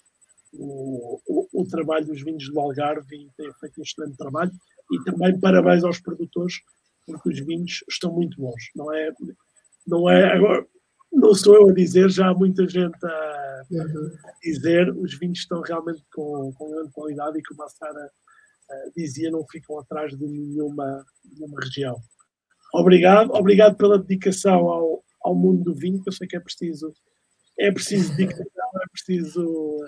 [0.54, 4.52] o, o, o, trabalho dos vinhos do Algarve e tem feito um excelente trabalho.
[4.92, 6.56] E também parabéns aos produtores,
[7.06, 8.72] porque os vinhos estão muito bons.
[8.76, 9.12] Não é,
[9.86, 10.66] não é agora,
[11.12, 13.64] não sou eu a dizer, já há muita gente a,
[14.42, 18.27] dizer, os vinhos estão realmente com, com grande qualidade e como a Sara uh,
[18.96, 21.96] dizia, não ficam atrás de nenhuma, nenhuma região.
[22.74, 26.94] Obrigado, obrigado pela dedicação ao, ao mundo do vinho, que eu sei que é preciso
[27.60, 28.46] é preciso dedicação,
[28.76, 29.80] é preciso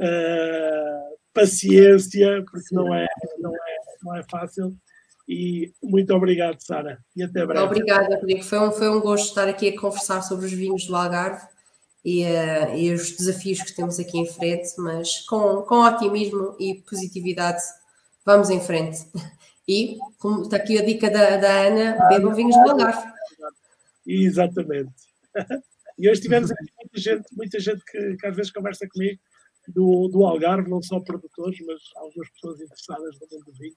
[0.00, 3.06] uh, paciência, porque não é,
[3.38, 4.76] não, é, não é fácil.
[5.28, 6.98] E muito obrigado, Sara.
[7.14, 7.64] E até breve.
[7.64, 8.42] Obrigada, Rodrigo.
[8.42, 11.46] Foi um, foi um gosto estar aqui a conversar sobre os vinhos do Algarve
[12.04, 16.82] e, uh, e os desafios que temos aqui em frente, mas com, com otimismo e
[16.88, 17.62] positividade,
[18.24, 18.98] vamos em frente.
[19.68, 23.08] E, como está aqui a dica da, da Ana, bebam vinhos do Algarve.
[24.04, 24.92] Exatamente.
[25.96, 29.20] E hoje tivemos aqui muita gente, muita gente que, que às vezes conversa comigo
[29.68, 33.74] do, do Algarve, não só produtores, mas algumas pessoas interessadas no mundo do vinho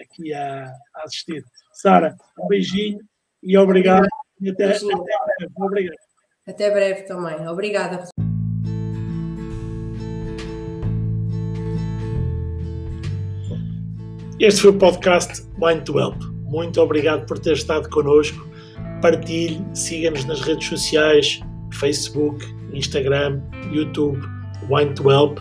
[0.00, 1.44] aqui a, a assistir.
[1.72, 2.98] Sara, um beijinho
[3.42, 4.06] e obrigado.
[4.40, 5.52] E até, até breve.
[5.56, 6.05] Obrigado.
[6.48, 7.48] Até breve também.
[7.48, 8.04] Obrigada.
[14.38, 16.22] Este foi o podcast Mind to Help.
[16.44, 18.46] Muito obrigado por ter estado connosco.
[19.02, 21.40] Partilhe, siga-nos nas redes sociais,
[21.72, 23.40] Facebook, Instagram,
[23.72, 24.20] YouTube,
[24.70, 25.38] Wine to Help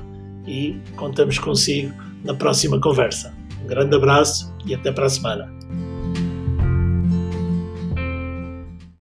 [0.47, 3.31] e contamos consigo na próxima conversa.
[3.63, 5.55] Um grande abraço e até para a semana.